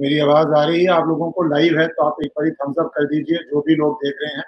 मेरी 0.00 0.18
आवाज़ 0.20 0.52
आ 0.56 0.64
रही 0.64 0.82
है, 0.82 0.90
आप 0.90 1.06
लोगों 1.08 1.30
को 1.32 1.42
लाइव 1.44 1.78
है 1.80 1.86
तो 1.88 2.02
आप 2.04 2.16
एक 2.24 2.30
बारी 2.38 2.50
थम्स 2.52 2.76
अप 2.80 2.90
कर 2.94 3.06
दीजिए, 3.06 3.38
जो 3.40 3.60
भी 3.62 3.74
लोग 3.76 3.96
देख 4.04 4.14
रहे 4.22 4.32
हैं। 4.36 4.44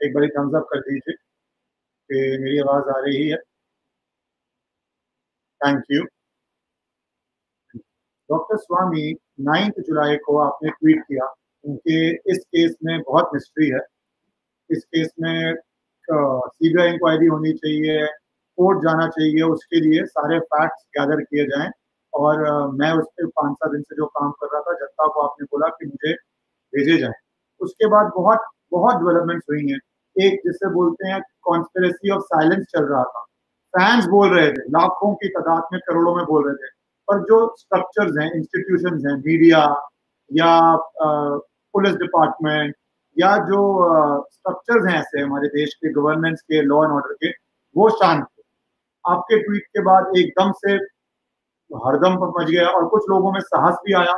एक 0.00 0.14
बारी 0.14 0.28
थम्स 0.28 0.54
अप 0.56 0.66
कर 0.70 0.80
दीजिए 0.80 1.14
कि 1.14 2.38
मेरी 2.44 2.58
आवाज़ 2.60 2.90
आ 2.90 2.98
रही 3.00 3.28
है। 3.28 3.36
Thank 5.60 5.84
you 5.90 6.04
doctor 8.28 8.56
Swamy 8.58 9.12
ninth 9.42 9.80
जुलाई 9.86 10.16
को 10.24 10.36
आपने 10.38 10.70
ट्वीट 10.70 11.02
किया 11.02 11.26
उनके 11.64 11.98
इस 12.32 12.38
केस 12.46 12.74
में 12.84 13.00
बहुत 13.02 13.30
मिस्ट्री 13.34 13.68
है। 13.70 13.80
इस 14.70 14.84
केस 14.86 15.10
में 15.20 15.54
सीबीआई 16.08 16.92
इंक्वायरी 16.92 17.26
होनी 17.26 17.52
चाहिए 17.54 18.06
कोर्ट 18.58 18.78
जाना 18.84 19.06
चाहिए, 19.08 19.42
उसके 19.44 19.80
लिए 19.80 20.04
सारे 20.06 20.38
फैक्ट्स 20.40 20.84
गैदर 20.98 21.20
किए 21.22 21.44
जाएँ। 21.46 21.70
और 22.18 22.38
मैं 22.74 22.92
उस 22.92 23.06
पर 23.06 23.26
पाँच 23.36 23.54
सात 23.54 23.70
दिन 23.72 23.82
से 23.82 23.96
जो 23.96 24.06
काम 24.18 24.30
कर 24.40 24.48
रहा 24.52 24.60
था 24.62 24.72
जनता 24.74 25.06
को 25.06 25.20
आपने 25.20 25.44
बोला 25.44 25.68
कि 25.68 25.86
मुझे 25.86 26.12
भेजे 26.72 26.96
जाए। 26.98 27.12
उसके 27.60 27.86
बाद 27.88 28.10
बहुत 28.16 28.46
बहुत 28.72 28.96
डेवलपमेंट 28.96 29.42
हुई 29.50 29.70
है। 29.72 29.78
एक 30.16 30.40
जिसे 30.46 30.68
बोलते 30.70 31.08
हैं 31.08 31.20
कॉन्स्पिरसी 31.42 32.10
ऑफ़ 32.10 32.22
साइलेंस 32.22 32.66
चल 32.66 32.84
रहा 32.84 33.02
था। 33.04 33.20
फैंस 33.74 34.06
बोल 34.06 34.28
रहे 34.34 34.48
थे, 34.48 34.62
लाखों 34.70 35.14
की 35.14 35.28
तादाद 35.28 35.62
में, 35.72 35.80
करोड़ों 35.88 36.14
में 36.16 36.24
बोल 36.24 36.46
रहे 36.46 36.54
थे। 36.54 36.70
पर 37.08 37.20
जो 37.20 37.38
स्ट्रक्चर्स 37.58 38.18
हैं 38.20 38.30
इंस्टीट्यूशन 38.32 39.06
हैं 39.06 39.16
मीडिया 39.18 39.60
या 40.30 40.50
पुलिस 41.02 41.94
डिपार्टमेंट 41.94 42.74
या 43.16 43.36
जो 43.46 43.60
स्ट्रक्चर्स 44.32 44.86
हैं 44.86 44.98
ऐसे 45.00 45.20
हमारे 45.20 45.48
देश 45.48 45.74
के 45.74 45.92
गवर्नेंस 45.92 46.40
के 46.42 46.62
लॉ 46.62 46.82
एंड 46.84 46.92
ऑर्डर 46.92 47.14
के, 47.14 47.30
वो 47.76 47.88
शांत 47.90 48.24
थे। 48.24 48.42
आपके 49.04 49.38
ट्वीट 49.38 49.62
के 49.66 49.82
बाद 49.82 50.12
एकदम 50.16 50.52
से 50.52 50.78
हरदम 51.70 52.14
मच 52.38 52.46
गया 52.46 52.68
और 52.68 52.86
कुछ 52.88 53.04
लोगों 53.10 53.32
में 53.32 53.40
साहस 53.40 53.74
भी 53.86 53.92
आया, 53.92 54.14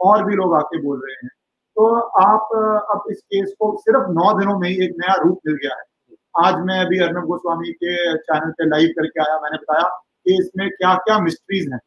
और 0.00 0.24
भी 0.24 0.34
लोग 0.34 0.54
आके 0.54 0.80
बोल 0.82 0.98
रहे 0.98 1.14
हैं। 1.14 1.30
तो 1.76 1.86
आप, 2.20 2.48
अब 2.92 3.10
इस 3.10 3.20
केस 3.22 3.54
को 3.60 3.76
सिर्फ़ 3.80 4.10
नौ 4.10 4.32
दिनों 4.38 4.58
में 4.58 4.68
ही 4.68 4.84
एक 4.84 4.94
नया 5.00 5.14
रूप 5.22 5.38
मिल 5.46 5.56
गया 5.56 5.74
है। 5.74 5.84
आज 6.46 6.54
मैं 6.64 6.80
अभी 6.80 6.98
अर्नब 6.98 7.24
गोस्वामी 7.26 7.72
के 7.72 8.16
चैनल 8.18 8.50
पे 8.50 8.68
लाइव 8.68 8.88
करके 8.98 9.20
आया, 9.20 9.38
मैंने 9.40 9.56
बताया 9.56 9.88
कि 10.26 10.38
इसमें 10.40 10.68
क्या 10.70 10.94
क्या 10.96 11.18
मिस्ट्रीज 11.18 11.72
हैं। 11.72 11.78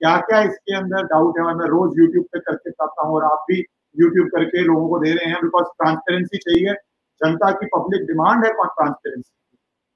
क्या 0.00 0.16
क्या 0.20 0.40
इसके 0.42 0.76
अंदर 0.76 1.02
डाउट 1.04 1.38
है, 1.38 1.44
और 1.44 1.56
मैं 1.56 1.66
रोज 1.66 1.98
यूट्यूब 1.98 2.24
पे 2.24 2.40
करके 2.40 2.70
चाहता 2.70 3.06
हूँ, 3.06 3.14
और 3.14 3.24
आप 3.24 3.44
भी 3.50 3.64
यूट्यूब 3.96 4.28
करके 4.28 4.62
लोगों 4.64 4.88
को 4.88 4.98
दे 4.98 5.12
रहे 5.12 5.30
हैं 5.30 5.40
बिकॉज़ 5.42 5.64
ट्रांसपेरेंसी 5.78 6.38
चाहिए। 6.38 6.74
जनता 7.20 7.50
की 7.52 7.66
पब्लिक 7.66 8.06
डिमांड 8.06 8.44
है 8.44 8.50
ट्रांसपेरेंसी 8.52 9.30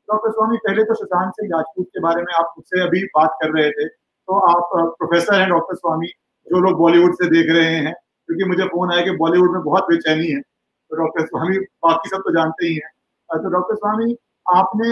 डॉक्टर 0.08 0.30
स्वामी, 0.30 0.56
पहले 0.56 0.84
तो 0.84 0.94
सुशांत 0.94 1.32
सिंह 1.32 1.50
राजपूत 1.56 1.86
के 1.86 2.00
बारे 2.00 2.22
में 2.22 2.32
आप 2.34 2.54
मुझसे 2.58 2.80
अभी 2.80 3.04
बात 3.16 3.36
कर 3.42 3.50
रहे 3.50 3.70
थे। 3.70 3.88
तो 4.28 4.38
आप 4.48 4.70
प्रोफेसर 4.98 5.40
हैं 5.40 5.48
डॉक्टर 5.48 5.74
स्वामी, 5.76 6.06
जो 6.46 6.60
लोग 6.60 6.78
बॉलीवुड 6.78 7.14
से 7.14 7.28
देख 7.30 7.50
रहे 7.50 7.74
हैं, 7.76 7.92
क्योंकि 8.28 8.44
मुझे 8.44 8.64
फ़ोन 8.66 8.92
आया 8.92 9.04
कि 9.04 9.10
बॉलीवुड 9.16 9.52
में 9.52 9.62
बहुत 9.62 9.84
बेचैनी 9.90 10.26
है 10.28 10.40
तो 10.40 10.96
डॉक्टर 10.96 11.26
स्वामी 11.26 11.58
बाकी 11.58 12.08
सब 12.08 12.22
तो 12.24 12.32
जानते 12.32 12.66
ही 12.66 12.74
हैं। 12.74 12.90
तो 13.30 13.50
डॉक्टर 13.50 13.76
स्वामी, 13.76 14.16
आपने 14.46 14.88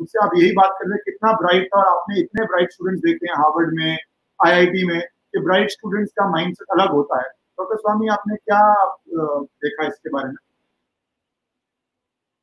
मुझसे 0.00 0.18
आप 0.18 0.30
यही 0.36 0.52
बात 0.52 0.70
कर 0.78 0.86
रहे 0.86 0.94
हैं, 0.94 1.02
कितना 1.04 1.32
ब्राइट 1.38 1.66
था 1.66 1.78
और 1.80 1.88
आपने 1.88 2.20
इतने 2.20 2.44
ब्राइट 2.46 2.72
स्टूडेंट्स 2.72 3.02
देखे 3.02 3.26
हैं 3.26 3.34
हार्वर्ड 3.38 3.74
में 3.74 3.98
आईआईटी 4.40 4.86
में, 4.88 5.00
कि 5.00 5.40
ब्राइट 5.40 5.70
स्टूडेंट्स 5.70 6.12
का 6.12 6.28
माइंडसेट 6.30 6.78
अलग 6.78 6.92
होता 6.92 7.18
है। 7.18 7.28
डॉक्टर 7.58 7.76
स्वामी, 7.76 8.08
आपने 8.08 8.36
क्या 8.36 8.62
देखा 9.08 9.86
इसके 9.86 10.10
बारे 10.10 10.28
में? 10.28 10.36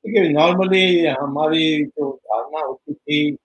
देखिए 0.05 0.29
नॉर्मली 0.33 1.05
हमारी 1.07 1.83
जो 1.85 2.11
धारणा 2.25 2.65
होती 2.65 2.93
थी 2.93 3.37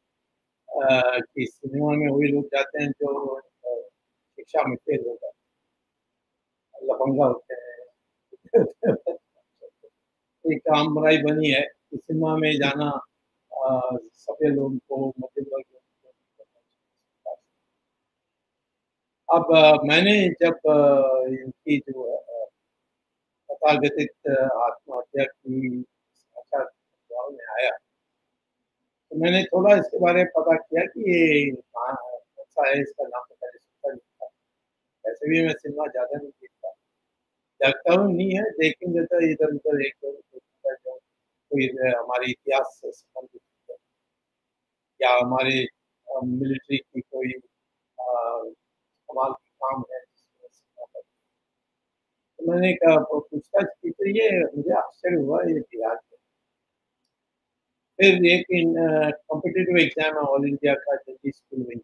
कि 0.74 1.46
सिनेमा 1.46 1.90
में 1.96 2.08
वही 2.08 2.28
लोग 2.32 2.44
जाते 2.46 2.82
हैं 2.82 2.90
जो 2.92 3.40
शिक्षा 3.40 4.62
में 4.68 4.76
फेल 4.76 5.04
हो 5.08 5.14
जाते 5.14 5.40
लफंगा 6.86 7.26
होते 7.26 7.54
हैं 7.54 7.62
एक 10.44 10.60
काम 10.60 10.94
बुराई 10.94 11.18
बनी 11.22 11.50
है 11.50 11.60
कि 11.60 11.96
सिनेमा 11.96 12.36
में 12.36 12.52
जाना 12.58 12.90
सफ़ेद 13.52 14.54
लोगों 14.54 14.78
को 14.78 15.06
मध्यम 15.20 15.44
वर्ग 15.52 15.64
अब 19.28 19.84
मैंने 19.84 20.14
जब 20.40 20.58
इनकी 21.28 21.78
जो 21.78 22.16
तथागतित 23.50 24.28
आत्महत्या 24.30 25.24
की 25.24 25.84
अच्छा 26.36 26.64
में 27.28 27.44
आया 27.54 27.70
तो 29.12 29.18
मैंने 29.20 29.42
थोड़ा 29.44 29.74
इसके 29.76 29.98
बारे 30.00 30.22
में 30.24 30.28
पता 30.36 30.54
किया 30.56 30.84
कि 30.86 31.00
ये 31.10 31.50
कहाँ 31.50 31.94
सा 32.40 32.68
है, 32.68 32.80
इसका 32.82 33.04
नाम 33.04 33.22
पता 33.22 33.46
नहीं 33.46 33.58
सुनता 33.58 33.94
था। 33.94 34.26
वैसे 35.04 35.30
भी 35.30 35.42
मैं 35.46 35.52
सिनेमा 35.54 35.86
ज़्यादा 35.86 36.18
नहीं 36.18 36.30
देखता। 36.30 36.70
देखता 37.60 37.94
हूँ, 37.94 38.12
नहीं 38.14 38.36
है 38.36 38.44
देखेंगे 38.60 39.04
तो 39.04 39.20
इधर 39.30 39.52
उधर 39.54 39.84
एक 39.86 39.94
कोई 41.50 41.66
हमारे 41.92 42.30
इतिहास 42.30 42.78
से 42.80 42.90
संबंधित 42.92 43.76
या 45.00 45.10
हमारे 45.18 45.66
मिलिट्री 46.08 46.78
की 46.78 47.00
कोई 47.00 47.32
कमाल 47.98 49.32
की 49.32 49.50
काम 49.64 49.84
है 49.92 50.00
तो 52.38 52.50
मैंने 52.50 52.72
पूछताछ 52.86 53.66
की। 53.66 53.90
तो 53.90 54.08
ये 54.08 54.28
मुझे 54.56 54.72
आश्चर्य 54.78 55.16
हुआ, 55.16 55.42
ये 55.42 55.60
बिहार 55.60 55.96
फिर 58.02 58.24
एक 58.26 58.46
इन 58.58 58.72
कॉम्पिटिटिव 58.78 59.78
एग्ज़ाम 59.78 60.16
है 60.16 60.22
ऑल 60.28 60.46
इंडिया 60.48 60.74
का 60.76 60.96
जल्दी 60.96 61.30
स्कूल 61.30 61.66
में 61.68 61.76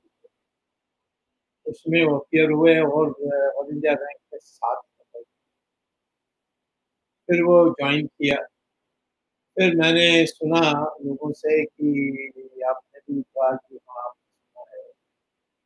उसमें 1.67 2.05
वो 2.05 2.17
अपियर 2.19 2.51
हुए 2.53 2.79
और 2.81 3.09
ऑल 3.09 3.73
इंडिया 3.73 3.93
रैंक 3.93 4.19
के 4.19 4.39
साथ 4.39 4.83
फिर 7.28 7.43
वो 7.45 7.57
ज्वाइन 7.71 8.07
किया। 8.07 8.37
फिर 9.57 9.75
मैंने 9.77 10.25
सुना 10.27 10.61
लोगों 11.05 11.31
से 11.33 11.65
कि 11.65 12.62
आपने 12.69 13.01
भी 13.09 13.21
कहा 13.23 13.51
कि 13.57 13.78
हाँ 13.89 14.09
सुना 14.11 14.65
है 14.73 14.83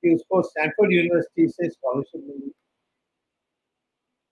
कि 0.03 0.15
उसको 0.15 0.43
स्टैनफोर्ड 0.43 0.93
यूनिवर्सिटी 0.95 1.49
से 1.49 1.71
स्कॉलरशिप 1.71 2.25
मिली। 2.29 2.53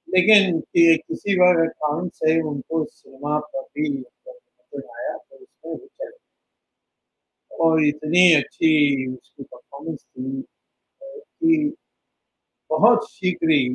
लेकिन 0.09 0.59
कि 0.61 0.97
किसी 0.99 1.35
बार 1.37 1.67
कारण 1.67 2.09
से 2.15 2.41
उनको 2.43 2.85
सिनेमा 2.85 3.39
पर 3.39 3.63
भी 3.75 3.89
आया। 4.75 5.17
और 7.53 7.85
इतनी 7.85 8.33
अच्छी 8.35 9.07
उसकी 9.15 9.43
परफॉर्मेंस 9.43 9.99
थी 9.99 10.43
कि 11.03 11.77
बहुत 12.71 13.11
शीघ्र 13.11 13.51
ही 13.51 13.69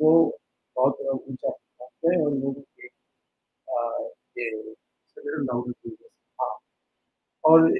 वो 0.00 0.38
बहुत 0.76 0.96
ऊँचा 1.00 1.50
पहुँचे 1.50 2.24
और 2.24 2.34
लोगों 2.34 2.52
के 2.52 2.86
ये 4.38 4.74
हाँ। 6.40 6.58
और 7.44 7.76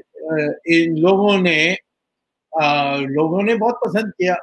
इन 0.66 0.96
लोगों 0.96 1.38
ने 1.38 1.76
आ, 2.62 2.96
लोगों 2.96 3.42
ने 3.42 3.54
बहुत 3.54 3.74
पसंद 3.74 4.12
किया। 4.12 4.34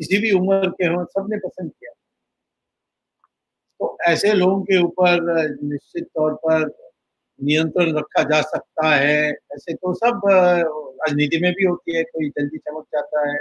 किसी 0.00 0.18
भी 0.18 0.30
उम्र 0.30 0.70
के 0.70 0.86
हों 0.86 1.04
सबने 1.04 1.36
पसंद 1.36 1.70
किया। 1.70 1.92
तो 3.80 3.98
ऐसे 4.06 4.32
लोगों 4.32 4.62
के 4.62 4.82
ऊपर 4.82 5.20
निश्चित 5.62 6.04
तौर 6.04 6.34
पर 6.34 6.87
नियंत्रण 7.40 7.96
रखा 7.98 8.22
जा 8.22 8.40
सकता 8.42 8.94
है 8.94 9.30
ऐसे 9.30 9.74
तो 9.74 9.94
सब 9.94 10.20
राजनीति 10.26 11.40
में 11.42 11.52
भी 11.52 11.64
होती 11.64 11.96
है 11.96 12.02
कोई 12.02 12.28
जल्दी 12.28 12.58
चमक 12.58 12.84
जाता 12.94 13.28
है 13.30 13.36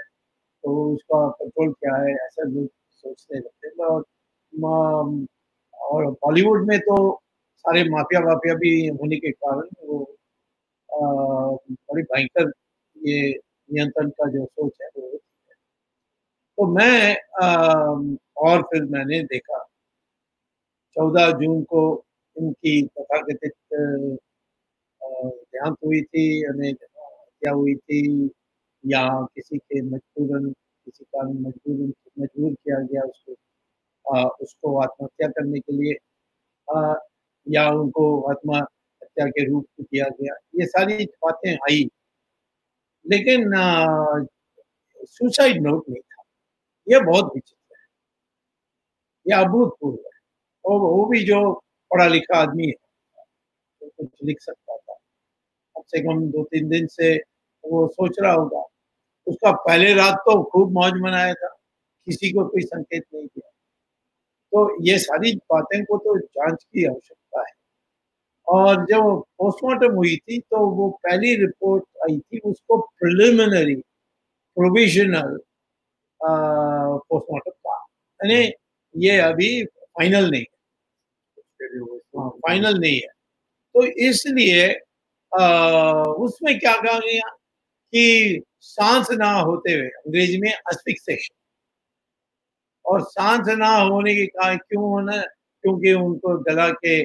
तो 0.64 0.94
उसका 0.94 1.30
कंट्रोल 1.30 1.72
क्या 1.72 1.96
है 1.96 2.14
ऐसा 2.16 2.44
लोग 2.44 2.70
सोचने 2.90 3.40
लगते 3.40 3.68
हैं। 3.68 3.86
और 3.86 4.04
और 5.74 6.12
बॉलीवुड 6.12 6.68
में 6.68 6.80
तो 6.80 7.22
सारे 7.58 7.84
माफिया 7.90 8.22
वाफिया 8.22 8.56
भी 8.56 8.88
होने 8.88 9.18
के 9.18 9.32
कारण 9.32 9.68
वो 9.88 10.18
बड़ी 10.92 12.04
भयंकर 12.04 12.52
ये 12.98 13.32
नियंत्रण 13.74 14.10
का 14.10 14.30
जो 14.30 14.46
सोच 14.46 14.72
है 14.82 14.88
वो 14.98 15.18
तो 16.58 16.68
मैं 16.68 17.18
आ, 17.44 17.74
और 18.38 18.62
फिर 18.62 18.84
मैंने 18.84 19.24
देखा 19.24 19.64
चौदह 20.94 21.32
जून 21.32 21.64
को 21.64 22.07
उनकी 22.38 22.82
तथाकथित 22.88 23.54
देहांत 25.02 25.76
हुई 25.86 26.02
थी 26.04 26.24
यानी 26.44 26.70
हत्या 26.72 27.52
हुई 27.52 27.76
थी 27.76 28.02
या 28.84 29.04
किसी 29.36 29.58
के 29.58 29.82
मजबूरन 29.82 30.50
किसी 30.52 31.04
कारण 31.04 31.34
मजबूर 31.46 31.88
मजबूर 32.20 32.54
किया 32.54 32.80
गया 32.82 33.02
उसको 33.04 33.36
आ, 34.06 34.24
उसको 34.42 34.78
आत्महत्या 34.82 35.28
करने 35.30 35.60
के 35.60 35.74
लिए 35.74 35.96
आ, 36.68 36.94
या 37.48 37.68
उनको 37.72 38.06
आत्महत्या 38.32 39.26
के 39.28 39.46
रूप 39.50 39.66
में 39.80 39.86
किया 39.92 40.08
गया 40.22 40.36
ये 40.60 40.66
सारी 40.68 41.06
बातें 41.24 41.54
आई 41.54 41.84
लेकिन 43.06 43.52
सुसाइड 45.08 45.62
नोट 45.64 45.90
नहीं 45.90 46.02
था 46.02 46.24
यह 46.88 47.00
बहुत 47.06 47.32
विचित्र 47.36 47.76
है 47.76 47.86
यह 49.26 49.46
अभूतपूर्व 49.46 49.96
है 49.96 50.20
और 50.66 50.80
वो 50.82 51.06
भी 51.06 51.24
जो 51.26 51.40
पढ़ा 51.92 52.08
लिखा 52.08 52.38
आदमी 52.40 52.68
है। 52.68 52.74
तो 53.82 53.88
कुछ 53.90 54.10
लिख 54.24 54.42
सकता 54.42 54.78
था। 54.78 54.94
कम 55.76 55.82
से 55.88 56.00
कम 56.02 56.22
दो 56.32 56.44
तीन 56.46 56.70
दिन 56.70 56.88
से 56.90 57.16
वो 57.64 57.88
सोच 57.90 58.16
रहा 58.22 58.34
होगा। 58.34 58.64
उसका 59.28 59.52
पहले 59.60 59.94
रात 59.94 60.16
तो 60.26 60.42
खूब 60.44 60.72
मौज 60.74 60.94
मनाया 61.02 61.34
था। 61.34 61.48
किसी 62.08 62.32
को 62.34 62.46
कोई 62.50 62.62
संकेत 62.64 63.04
नहीं 63.14 63.28
किया 63.28 63.50
तो 64.54 64.84
ये 64.86 64.98
सारी 65.00 65.36
बातें 65.52 65.84
को 65.86 65.98
तो 65.98 66.18
जाँच 66.20 66.64
की 66.64 66.86
आवश्यकता 66.86 67.40
है। 67.40 67.54
और 68.48 68.86
जब 68.86 69.04
पोस्टमार्टम 69.40 69.96
हुई 69.96 70.16
थी 70.18 70.40
तो 70.42 70.58
वो 70.72 70.90
पहली 71.04 71.34
रिपोर्ट 71.36 71.84
आई 72.04 72.20
थी, 72.20 72.40
उसको 72.42 72.78
प्रिलिमिनरी 73.00 73.76
प्रोविजनल 74.58 75.38
पोस्टमार्टम 76.22 77.52
था। 77.52 77.76
यानी 78.20 78.52
ये 78.96 79.18
अभी 79.22 79.64
फाइनल 79.66 80.30
नहीं 80.32 80.44
फाइनल 82.20 82.80
नहीं 82.80 82.96
है। 82.96 83.08
तो 83.76 83.86
इसलिए 84.08 84.68
उसमें 86.26 86.58
क्या 86.60 86.76
कहा 86.76 87.00
गया 87.00 87.30
कि 87.94 88.42
सांस 88.62 89.12
ना 89.14 89.32
होते 89.32 89.74
हुए, 89.74 89.88
अंग्रेज़ी 89.88 90.38
में 90.42 90.52
अस्फिक्सेशन 90.54 91.34
और 92.86 93.02
सांस 93.04 93.48
ना 93.58 93.70
होने 93.76 94.16
के 94.16 94.26
कारण 94.28 94.58
क्यों 94.60 94.84
होना 94.84 95.18
क्योंकि 95.22 95.94
उनको 95.94 96.38
गला 96.44 96.70
के 96.76 97.02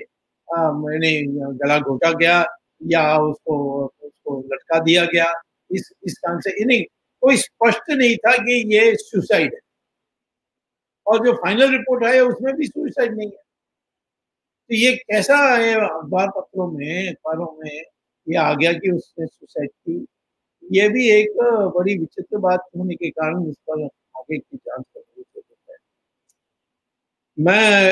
मैंने 0.49 1.13
गला 1.59 1.79
घोटा 1.81 2.11
गया 2.13 2.45
या 2.91 3.03
उसको 3.21 3.57
उसको 3.85 4.41
लटका 4.53 4.79
दिया 4.85 5.05
गया। 5.07 5.33
इस 5.71 5.93
इस 6.07 6.19
कारण 6.19 6.41
से 6.41 6.65
नहीं, 6.65 6.83
कोई 7.23 7.37
स्पष्ट 7.37 7.91
नहीं 7.91 8.17
था 8.17 8.37
कि 8.39 8.63
ये 8.75 8.95
सुसाइड 8.97 9.55
है। 9.55 9.61
और 11.07 11.25
जो 11.27 11.33
फाइनल 11.37 11.71
रिपोर्ट 11.73 12.05
है 12.05 12.21
उसमें 12.23 12.55
भी 12.57 12.67
सुसाइड 12.67 13.17
नहीं 13.17 13.29
है। 13.29 13.43
तो 14.73 14.77
ये 14.77 14.93
कैसा 14.97 15.37
है 15.55 15.73
अखबार 15.77 16.29
पत्रों 16.37 16.71
में 16.73 17.09
अखबारों 17.09 17.47
में? 17.57 17.71
ये 18.27 18.37
आ 18.37 18.53
गया 18.55 18.73
कि 18.73 18.91
उसने 18.91 19.27
सुसाइड 19.27 19.71
की। 19.71 20.07
ये 20.65 20.89
भी 20.89 21.09
एक 21.11 21.33
बड़ी 21.77 21.97
विचित्र 21.99 22.39
बात 22.39 22.61
होने 22.77 22.95
के 22.95 23.11
कारण 23.11 23.49
इस 23.49 23.57
पर 23.71 23.85
आगे 24.19 24.39
की 24.39 24.57
जाँच 24.57 24.85
है। 24.97 25.03
मैं 27.39 27.89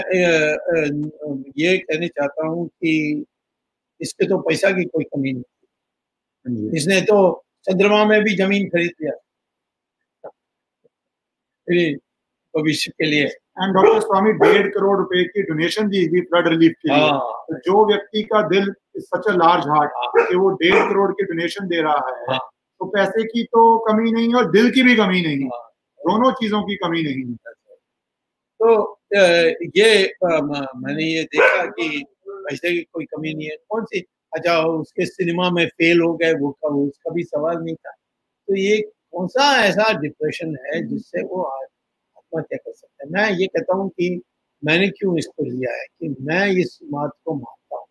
ये 1.58 1.76
कहने 1.78 2.08
चाहता 2.08 2.46
हूँ 2.46 2.66
कि 2.68 3.24
इसके 4.00 4.28
तो 4.28 4.38
पैसा 4.48 4.70
की 4.70 4.84
कोई 4.84 5.04
कमी 5.04 5.32
नहीं 5.32 5.42
हाँ 6.46 6.72
इसने 6.76 7.00
तो 7.00 7.18
चंद्रमा 7.64 8.04
में 8.04 8.20
भी 8.24 8.36
ज़मीन 8.36 8.68
खरीद 8.68 8.92
लिया। 9.02 9.12
भविष्य 12.54 12.90
के 12.90 13.06
लिए। 13.06 13.28
एंड 13.56 13.74
डॉक्टर 13.74 14.00
स्वामी 14.00 14.32
डेढ़ 14.34 14.66
करोड़ 14.74 14.96
रुपए 14.98 15.24
की 15.24 15.42
डोनेशन 15.42 15.88
दी 15.88 16.06
थी 16.08 16.20
फ्लड 16.22 16.48
रिलीफ 16.48 16.72
के 16.82 16.88
लिए। 16.88 17.00
हाँ। 17.00 17.44
तो 17.48 17.58
जो 17.64 17.86
व्यक्ति 17.86 18.22
का 18.22 18.42
दिल 18.48 18.72
सच 18.98 19.26
अ 19.28 19.32
लार्ज 19.34 19.66
हार्ट 19.68 20.28
कि 20.28 20.36
वो 20.36 20.50
डेढ़ 20.62 20.88
करोड़ 20.88 21.10
की 21.12 21.24
डोनेशन 21.24 21.66
दे 21.68 21.80
रहा 21.82 22.08
है 22.08 22.24
हाँ। 22.30 22.38
तो 22.80 22.86
पैसे 22.90 23.24
की 23.24 23.42
तो 23.44 23.62
कमी 23.88 24.12
नहीं 24.12 24.28
है 24.28 24.34
और 24.36 24.50
दिल 24.50 24.70
की 24.70 24.82
भी 24.82 24.94
कमी 24.96 25.22
नहीं 25.22 25.42
है। 25.42 25.48
दोनों 26.00 26.30
चीज़ों 26.32 26.62
की 26.62 26.76
कमी 26.76 27.02
नहीं 27.02 27.24
है। 27.24 27.52
तो 28.60 28.68
ये 29.76 30.14
मैंने 30.22 31.04
ये 31.04 31.22
देखा 31.24 31.64
कि 31.66 32.04
पैसे 32.28 32.70
की 32.70 32.80
कोई 32.82 33.04
कमी 33.04 33.34
नहीं 33.34 33.48
है। 33.48 33.56
कौन 33.68 33.84
सी? 33.84 34.00
अच्छा 34.32 34.58
उसके 34.62 35.06
सिनेमा 35.06 35.50
में 35.50 35.66
फेल 35.68 36.00
हो 36.00 36.12
गए 36.16 36.32
वो 36.34 36.50
का 36.50 36.68
उसका 36.76 37.12
भी 37.14 37.22
सवाल 37.24 37.56
नहीं 37.58 37.74
था। 37.74 37.90
तो 37.90 38.56
ये 38.56 38.80
कौन 38.80 39.26
सा 39.28 39.50
ऐसा 39.64 39.92
डिप्रेशन 40.00 40.56
है 40.66 40.82
जिससे 40.88 41.22
वो 41.22 41.42
आत्महत्या 42.34 42.58
कर 42.58 42.72
सकता 42.72 43.04
है। 43.04 43.10
मैं 43.10 43.38
ये 43.38 43.46
कहता 43.46 43.76
हूँ 43.76 43.88
कि 43.90 44.20
मैंने 44.64 44.88
क्यों 44.88 45.18
इसको 45.18 45.44
लिया 45.44 45.72
है 45.76 45.84
कि 45.84 46.16
मैं 46.20 46.46
इस 46.46 46.78
बात 46.84 47.10
को 47.24 47.34
मानता 47.34 47.76
हूँ 47.76 47.86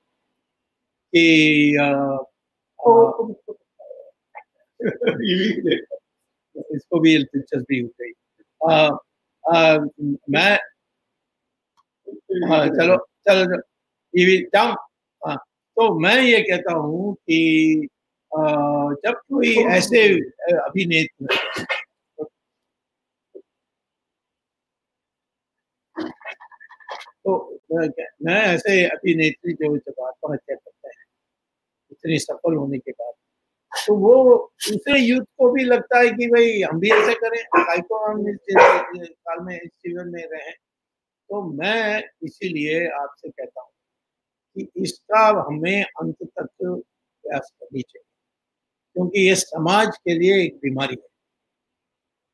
कि 1.13 1.75
आ, 1.75 1.85
आ, 1.85 3.11
इसको 6.75 6.99
भी 6.99 7.17
दिलचस्पी 7.17 7.79
हो 7.79 7.87
गई। 7.87 8.11
मैं 10.29 10.57
हाँ 12.49 12.67
चलो 12.67 12.97
चलो 12.97 13.61
जाऊँ 14.53 14.75
हाँ 15.27 15.35
तो 15.75 15.99
मैं 15.99 16.21
ये 16.21 16.41
कहता 16.41 16.73
हूँ 16.73 17.15
कि 17.15 17.87
आ, 18.37 18.41
जब 18.93 19.13
कोई 19.13 19.55
ऐसे 19.55 20.07
अभिनेत्री 20.57 21.37
तो 27.29 27.79
मैं 28.25 28.41
ऐसे 28.43 28.83
अभिनेत्री 28.85 29.53
जो 29.53 29.75
जब 29.77 30.03
आत्महत्या 30.03 30.55
करते 30.55 30.87
हैं, 30.87 31.05
इतनी 31.91 32.19
सफल 32.19 32.55
होने 32.55 32.77
के 32.79 32.91
बाद। 32.91 33.13
तो 33.71 33.95
वो 33.97 34.15
दूसरे 34.61 34.99
यूथ 34.99 35.25
को 35.37 35.51
भी 35.51 35.63
लगता 35.63 35.99
है 35.99 36.09
कि 36.09 36.27
भाई 36.27 36.61
हम 36.61 36.79
भी 36.79 36.91
ऐसे 36.91 37.13
करें 37.15 37.81
को 37.81 37.97
हम 38.05 38.27
इस 38.29 38.37
साल 38.49 39.43
में, 39.45 39.55
इस 39.55 39.69
जीवन 39.69 40.07
में 40.07 40.23
रहें 40.23 40.53
तो 41.29 41.41
मैं 41.53 42.03
इसीलिए 42.23 42.87
आपसे 42.91 43.29
कहता 43.29 43.61
हूँ 43.61 43.69
कि 44.55 44.83
इसका 44.83 45.27
हमें 45.47 45.83
अंत 45.83 46.15
तक 46.15 46.47
प्रयास 46.61 47.51
करनी 47.51 47.81
चाहिए, 47.81 48.05
क्योंकि 48.95 49.27
ये 49.27 49.35
समाज 49.35 49.97
के 49.97 50.17
लिए 50.19 50.41
एक 50.43 50.55
बीमारी 50.63 50.95
है। 50.95 51.07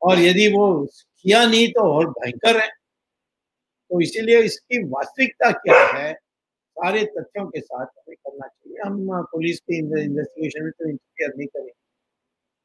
और 0.02 0.18
यदि 0.20 0.46
वो 0.52 0.66
किया 0.86 1.44
नहीं 1.46 1.68
तो 1.72 1.82
और 1.92 2.10
भयंकर 2.10 2.60
है। 2.60 2.68
तो 3.90 4.00
इसीलिए 4.02 4.40
इसकी 4.42 4.82
वास्तविकता 4.90 5.50
क्या 5.52 5.80
है? 5.96 6.12
सारे 6.76 7.04
तथ्यों 7.16 7.46
के 7.46 7.60
साथ 7.60 7.86
हमें 7.86 8.16
करना 8.16 8.46
चाहिए। 8.46 8.78
हम 8.86 9.22
पुलिस 9.32 9.60
की 9.60 9.78
इन्वेस्टिगेशन 9.78 10.64
में 10.64 10.70
तो 10.72 10.88
इंटरफियर 10.88 11.32
नहीं 11.38 11.46
करें 11.48 11.70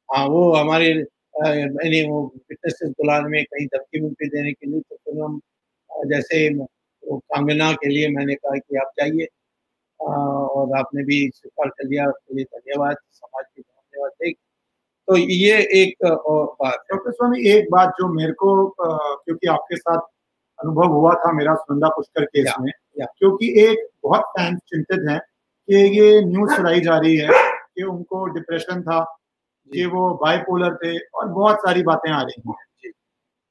हाँ 0.08 0.26
वो 0.28 0.52
हमारे 0.54 0.94
मैंने 1.34 2.02
वो 2.10 2.18
फिटनेस 2.48 2.78
बुलाने 2.98 3.28
में 3.30 3.44
कहीं 3.44 3.66
धमकी 3.74 4.00
मुक्ति 4.00 4.26
देने 4.34 4.52
के 4.52 4.66
लिए 4.70 4.80
तो 4.80 4.96
फिर 4.96 5.20
हम 5.22 5.40
जैसे 6.10 6.48
वो 6.54 7.18
कांगना 7.34 7.72
के 7.82 7.88
लिए 7.88 8.08
मैंने 8.16 8.34
कहा 8.34 8.56
कि 8.58 8.76
आप 8.84 8.92
जाइए। 9.00 9.26
और 10.00 10.76
आपने 10.78 11.04
भी 11.04 11.18
स्वीकार 11.34 11.68
कर 11.68 11.88
लिया। 11.88 12.06
उसके 12.10 12.34
लिए 12.36 12.44
धन्यवाद। 12.54 12.96
समाज 13.12 13.44
की 13.56 13.62
धन्यवाद। 13.62 14.10
देख 14.22 14.36
तो 15.08 15.16
ये 15.16 15.58
एक 15.82 16.04
और 16.06 16.46
बात। 16.62 16.84
डॉक्टर 16.90 17.12
स्वामी, 17.12 17.48
एक 17.50 17.70
बात 17.72 17.88
जो 18.00 18.08
मेरे 18.14 18.32
को 18.42 18.50
क्योंकि 19.24 19.46
आपके 19.48 19.76
साथ 19.76 20.00
अनुभव 20.64 20.86
हुआ 20.86 21.14
था 21.14 21.32
मेरा 21.32 21.54
सुनंदा 21.54 21.88
पुष्कर 21.88 22.24
केस 22.24 22.46
या, 22.46 22.54
में 22.60 22.72
या। 23.00 23.06
क्योंकि 23.18 23.60
एक 23.60 23.88
बहुत 24.02 24.20
फैंस 24.20 24.58
चिंतित 24.58 25.00
हैं 25.08 25.18
कि 25.68 26.00
ये 26.00 26.24
न्यूज़ 26.24 26.54
सुनाई 26.54 26.80
जा 26.80 26.98
रही 26.98 27.16
है 27.16 27.28
कि 27.58 27.82
उनको 27.82 28.26
डिप्रेशन 28.26 28.82
था 28.82 29.18
कि 29.72 29.86
वो 29.86 30.14
बाइपोलर 30.14 30.74
थे 30.74 30.98
और 30.98 31.28
बहुत 31.28 31.56
सारी 31.56 31.82
बातें 31.82 32.10
आ 32.10 32.22
रही 32.22 32.42
हैं। 32.48 32.54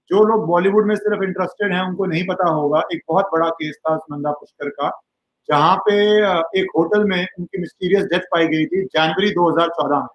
जो। 0.10 0.24
लोग 0.24 0.46
बॉलीवुड 0.48 0.86
में 0.86 0.96
सिर्फ़ 0.96 1.24
इंटरेस्टेड 1.24 1.74
हैं 1.74 1.82
उनको 1.82 2.06
नहीं 2.06 2.28
पता 2.28 2.50
होगा 2.50 2.84
एक 2.94 3.02
बहुत 3.08 3.26
बड़ा 3.26 3.50
केस 3.50 3.76
था 3.76 3.98
सुनंदा 3.98 4.32
पुष्कर 4.32 4.70
का 4.70 5.02
जहाँ 5.50 5.78
पे 5.78 6.18
एक 6.60 6.68
होटल 6.78 7.04
में 7.04 7.28
उनकी 7.40 7.62
मिस्टीरियस 7.62 8.06
डेथ 8.06 8.20
पाई 8.20 8.48
गई 8.48 8.66
थी 8.66 8.84
जनवरी 8.86 9.32
2014 9.32 9.96
में। 9.96 10.08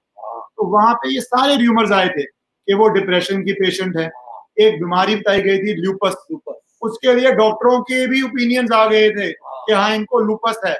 तो 0.57 0.67
वहाँ 0.67 0.95
पे 0.95 1.15
ये 1.15 1.21
सारे 1.21 1.57
र्यूमर्स 1.57 1.93
आए 1.93 2.09
थे 2.09 2.23
कि 2.23 2.75
वो 2.75 2.88
डिप्रेशन 2.88 3.43
की 3.45 3.53
पेशेंट 3.53 3.97
है। 3.97 4.11
एक 4.61 4.75
बीमारी 4.75 5.17
बताई 5.17 5.43
गई 5.43 5.59
थी 5.59 5.83
ल्यूपस 5.83 6.26
ल्यूपस 6.31 6.66
उसके 6.87 7.14
लिए 7.14 7.33
डॉक्टरों 7.35 7.81
के 7.83 8.07
भी 8.07 8.23
ओपिनियंस 8.23 8.73
आ 8.73 8.85
गए 8.88 9.09
थे 9.11 9.31
कि 9.33 9.73
हाँ 9.73 9.95
इनको 9.95 10.21
लूपस 10.21 10.61
है 10.66 10.76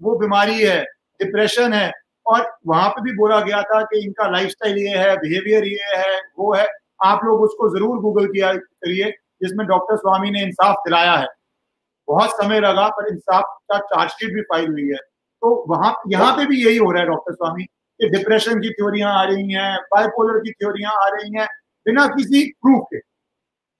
वो 0.00 0.16
बीमारी 0.18 0.62
है 0.62 0.82
डिप्रेशन 1.20 1.72
है। 1.72 1.90
और 2.26 2.46
वहाँ 2.66 2.88
पे 2.90 3.02
भी 3.02 3.12
बोला 3.16 3.40
गया 3.40 3.60
था 3.62 3.80
कि 3.82 4.04
इनका 4.04 4.28
लाइफस्टाइल 4.30 4.78
ये 4.78 4.96
है 4.98 5.16
बिहेवियर 5.18 5.64
ये 5.66 5.96
है 5.96 6.18
वो 6.38 6.54
है। 6.54 6.66
आप 7.04 7.20
लोग 7.24 7.40
उसको 7.42 7.68
ज़रूर 7.70 7.98
गूगल 8.00 8.26
किया 8.26 8.52
करिए 8.54 9.10
जिसमें 9.42 9.66
डॉक्टर 9.66 9.96
स्वामी 9.96 10.30
ने 10.30 10.42
इंसाफ 10.42 10.76
दिलाया 10.86 11.12
है। 11.14 11.26
बहुत 12.08 12.30
समय 12.32 12.60
लगा 12.60 12.88
पर 12.90 13.08
इंसाफ 13.12 13.44
का 13.72 13.78
चार्जशीट 13.86 14.32
भी 14.34 14.42
फ़ाइल 14.42 14.68
हुई 14.70 14.88
है। 14.88 14.96
तो 14.96 15.64
वहाँ 15.68 15.94
यहाँ 16.08 16.32
पे 16.36 16.46
भी 16.46 16.64
यही 16.64 16.76
हो 16.76 16.90
रहा 16.90 17.02
है 17.02 17.08
डॉक्टर 17.08 17.34
स्वामी 17.34 17.64
कि 17.64 18.08
डिप्रेशन 18.10 18.60
की 18.60 18.70
थ्योरियाँ 18.70 19.12
आ 19.14 19.22
रही 19.24 19.52
हैं 19.52 19.76
बाइपोलर 19.94 20.38
की 20.40 20.52
थ्योरियाँ 20.52 20.92
आ 20.96 21.08
रही 21.08 21.38
हैं 21.38 21.46
बिना 21.86 22.06
किसी 22.08 22.44
प्रूफ 22.62 22.86
के। 22.92 22.98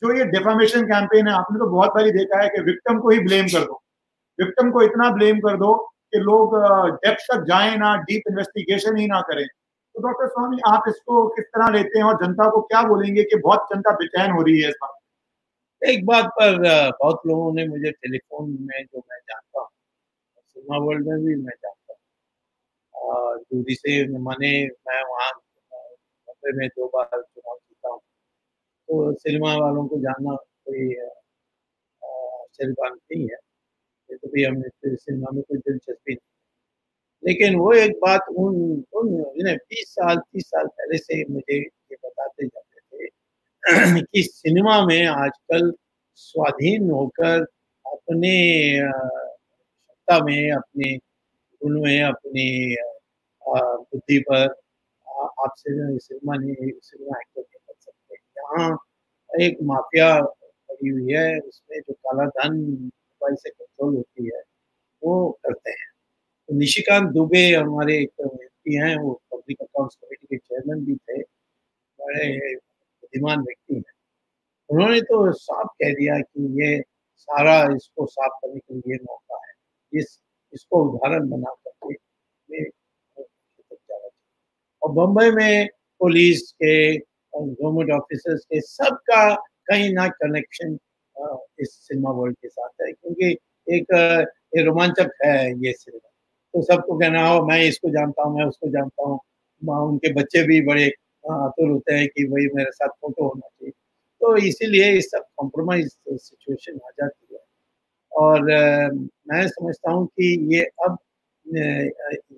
जो 0.02 0.12
ये 0.16 0.24
डिफामेशन 0.30 0.82
कैंपेन 0.86 1.28
है, 1.28 1.34
आपने 1.34 1.58
तो 1.58 1.66
बहुत 1.70 1.90
बारी 1.94 2.10
देखा 2.12 2.42
है 2.42 2.48
कि 2.48 2.60
विक्टिम 2.62 2.98
को 3.00 3.10
ही 3.10 3.18
ब्लेम 3.20 3.46
कर 3.48 3.64
दो। 3.64 3.80
विक्टिम 4.38 4.70
को 4.70 4.82
इतना 4.82 5.10
ब्लेम 5.12 5.38
कर 5.40 5.56
दो 5.58 5.74
कि 6.12 6.18
लोग 6.20 6.56
डेप्थ 7.04 7.26
तक 7.30 7.44
जाए 7.48 7.76
ना 7.78 7.94
डीप 8.02 8.28
इन्वेस्टिगेशन 8.30 8.96
ही 8.96 9.06
ना 9.06 9.20
करें। 9.30 9.46
तो 9.46 10.02
डॉक्टर 10.02 10.28
स्वामी, 10.28 10.58
आप 10.66 10.82
इसको 10.88 11.26
किस 11.36 11.44
तरह 11.46 11.70
लेते 11.72 11.98
हैं 11.98 12.04
और 12.06 12.16
जनता 12.24 12.48
को 12.50 12.60
क्या 12.62 12.82
बोलेंगे 12.88 13.22
कि 13.24 13.36
बहुत 13.38 13.66
जनता 13.72 13.92
बेचैन 13.96 14.30
हो 14.32 14.42
रही 14.42 14.60
है 14.60 14.68
इस 14.68 14.76
बात 14.82 14.94
एक 15.82 16.04
बात 16.06 16.26
पर 16.36 16.58
बहुत 17.00 17.20
लोगों 17.26 17.52
ने 17.54 17.66
मुझे 17.68 17.90
टेलीफोन 17.92 18.50
में 18.60 18.82
जो 18.84 18.98
मैं 19.00 19.18
जानता 19.20 19.60
हूँ, 19.60 19.68
सिनेमा 20.56 20.78
वर्ल्ड 20.84 21.08
में 21.08 21.24
भी 21.24 21.34
मैं 21.36 21.54
जानता 21.54 21.94
हूँ 22.94 23.38
दूरी 23.40 23.74
से 23.74 24.06
माने 24.18 24.52
मैं 24.66 25.02
वहाँ 25.10 25.30
में 26.54 26.68
दो 26.68 26.86
बार 26.86 27.06
चुनाव 27.06 27.56
तो 28.88 29.12
सिनेमा 29.14 29.54
वालों 29.56 29.86
को 29.88 29.98
जानना 30.00 30.34
कोई 30.36 30.94
आश्चर्य 32.02 32.72
बात 32.72 32.92
नहीं 32.92 33.22
है। 33.22 33.38
ये 34.10 34.16
तो 34.16 34.28
भी 34.28 34.44
हमें 34.44 34.68
सिनेमा 34.86 35.30
में 35.34 35.42
कोई 35.42 35.58
दिलचस्पी 35.58 36.14
नहीं 36.14 36.18
लेकिन 37.22 37.56
वो 37.56 37.72
एक 37.72 37.92
बात 37.92 38.20
उन 38.30 38.84
उन 38.94 39.54
बीस 39.56 39.88
साल, 39.88 40.16
तीस 40.16 40.46
साल 40.46 40.66
पहले 40.66 40.98
से 40.98 41.24
मुझे 41.30 41.58
ये 41.58 41.96
बताते 42.04 42.46
जाते 42.46 42.80
थे 42.80 43.08
कि 44.02 44.22
सिनेमा 44.22 44.86
में 44.86 45.06
आजकल 45.06 45.72
स्वाधीन 46.14 46.90
होकर 46.90 47.42
अपने 47.86 48.34
सत्ता 48.88 50.18
में, 50.24 50.52
अपने 50.52 50.96
गुण 51.62 51.82
में, 51.82 52.02
अपनी 52.02 52.76
बुद्धि 53.48 54.18
पर 54.18 54.48
आपसे 55.44 55.98
सिनेमा 55.98 56.36
नहीं, 56.36 56.72
सिनेमा 56.82 57.18
एक्टर 57.18 57.55
यहाँ 58.46 58.76
एक 59.30 59.58
माफिया 59.62 60.20
पड़ी 60.22 60.88
हुई 60.88 61.12
है, 61.12 61.38
उसमें 61.40 61.80
जो 61.80 61.92
काला 61.94 62.26
धन 62.26 62.56
मोबाइल 62.60 63.34
से 63.36 63.50
कंट्रोल 63.50 63.96
होती 63.96 64.26
है, 64.26 64.40
वो 65.02 65.30
करते 65.46 65.70
हैं। 65.70 65.88
तो 66.48 66.54
निशिकांत 66.54 67.10
दुबे 67.12 67.54
हमारे 67.54 67.98
एक 67.98 68.10
व्यक्ति 68.20 68.74
हैं, 68.74 68.96
वो 68.96 69.22
पब्लिक 69.34 69.62
अकाउंट्स 69.62 69.96
कमेटी 69.96 70.26
के 70.26 70.36
चेयरमैन 70.38 70.84
भी 70.84 70.96
थे, 70.96 71.22
बड़े 71.98 72.54
बुद्धिमान 72.56 73.40
व्यक्ति 73.40 73.74
हैं। 73.74 73.94
उन्होंने 74.70 75.00
तो 75.00 75.32
साफ़ 75.32 75.68
कह 75.68 75.92
दिया 75.94 76.18
कि 76.20 76.46
ये 76.62 76.82
सारा 77.16 77.74
इसको 77.76 78.06
साफ़ 78.06 78.32
करने 78.32 78.58
के 78.58 78.74
लिए 78.74 78.96
मौका 78.96 79.36
है। 79.36 79.54
इस, 79.92 80.20
इसको 80.52 80.84
उदाहरण 80.84 81.28
बना 81.30 81.50
करके 81.50 81.94
ये 82.50 82.70
और 84.82 84.92
बम्बई 84.92 85.30
में 85.30 85.68
पुलिस 86.00 86.52
के 86.52 86.98
गवर्नमेंट 87.36 87.90
ऑफिसर्स 87.92 88.44
के 88.44 88.60
सबका 88.62 89.34
कहीं 89.68 89.92
ना 89.94 90.06
कनेक्शन 90.22 90.76
इस 91.60 91.70
सिनेमा 91.82 92.10
वर्ल्ड 92.12 92.36
के 92.36 92.48
साथ 92.48 92.82
है, 92.82 92.92
क्योंकि 92.92 93.36
एक 93.66 94.66
रोमांचक 94.66 95.10
है 95.24 95.38
ये 95.64 95.72
सिनेमा 95.72 96.10
तो 96.54 96.62
सबको 96.62 96.98
कहना 96.98 97.26
हो, 97.28 97.44
मैं 97.46 97.60
इसको 97.62 97.90
जानता 97.90 98.22
हूँ, 98.22 98.36
मैं 98.38 98.44
उसको 98.46 98.68
जानता 98.70 99.08
हूँ। 99.08 99.18
उनके 99.88 100.12
बच्चे 100.12 100.42
भी 100.46 100.60
बड़े 100.66 100.86
आतुर 101.24 101.70
होते 101.70 101.94
हैं 101.94 102.06
कि 102.08 102.24
भाई 102.28 102.46
मेरे 102.54 102.70
साथ 102.72 102.88
फ़ोटो 102.88 103.28
होना 103.28 103.48
चाहिए। 103.48 103.72
तो 104.20 104.36
इसीलिए 104.48 104.90
इस 104.98 105.10
सब 105.10 105.24
कॉम्प्रोमाइज 105.38 105.88
सिचुएशन 106.08 106.78
आ 106.78 106.90
जाती 107.00 107.34
है। 107.34 107.40
और 108.12 108.42
मैं 109.30 109.46
समझता 109.48 109.90
हूँ 109.92 110.06
कि 110.08 110.54
ये 110.54 110.62
अब 110.86 110.96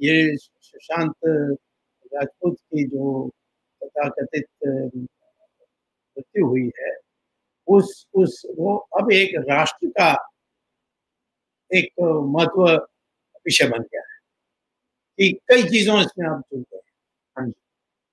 ये 0.02 0.36
सुशांत 0.36 1.14
राजपूत 1.26 2.56
की 2.56 2.84
जो 2.88 3.30
तथाकथित 3.98 4.46
मृत्यु 6.16 6.46
हुई 6.46 6.70
है 6.80 6.96
उस 7.68 8.06
उस 8.14 8.42
वो 8.58 8.76
अब 8.76 9.12
एक 9.12 9.32
राष्ट्र 9.50 9.86
का 9.86 10.32
एक 11.70 11.92
महत्व 12.00 12.64
विषय 13.46 13.68
बन 13.68 13.82
गया 13.82 14.00
है 14.00 14.18
कि 15.18 15.32
कई 15.48 15.62
चीज़ों 15.62 16.00
इसमें 16.00 16.28
आप 16.28 16.40
जुड़ 16.40 16.60
गए 16.60 16.80
हाँ। 17.36 17.46
जी। 17.46 17.52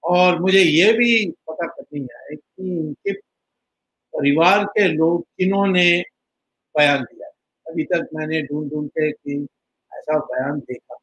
और 0.03 0.39
मुझे 0.41 0.59
ये 0.59 0.93
भी 0.93 1.31
पता 1.31 1.67
करनी 1.67 2.01
है 2.01 2.35
कि 2.35 2.79
इनके 2.79 3.13
परिवार 4.13 4.65
के 4.65 4.87
लोग 4.87 5.21
किन्होंने 5.23 6.03
बयान 6.77 7.03
दिया? 7.03 7.27
अभी 7.67 7.83
तक 7.83 8.09
मैंने 8.15 8.41
ढूंढ 8.41 8.69
ढूंढ 8.71 8.89
के 8.89 9.11
कि 9.11 9.47
ऐसा 9.93 10.19
बयान 10.19 10.59
देखा। 10.59 10.97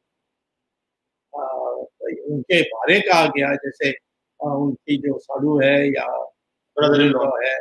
आ, 1.32 1.44
तो 1.44 2.34
उनके 2.34 2.62
बारे 2.62 3.00
कहा 3.00 3.26
गया 3.26 3.54
जैसे 3.54 3.92
उनकी 4.42 4.96
जो 4.98 5.18
साधु 5.18 5.58
है 5.60 5.76
या 5.88 6.06
ब्रदर 6.76 7.02
लॉ 7.04 7.26
है 7.44 7.56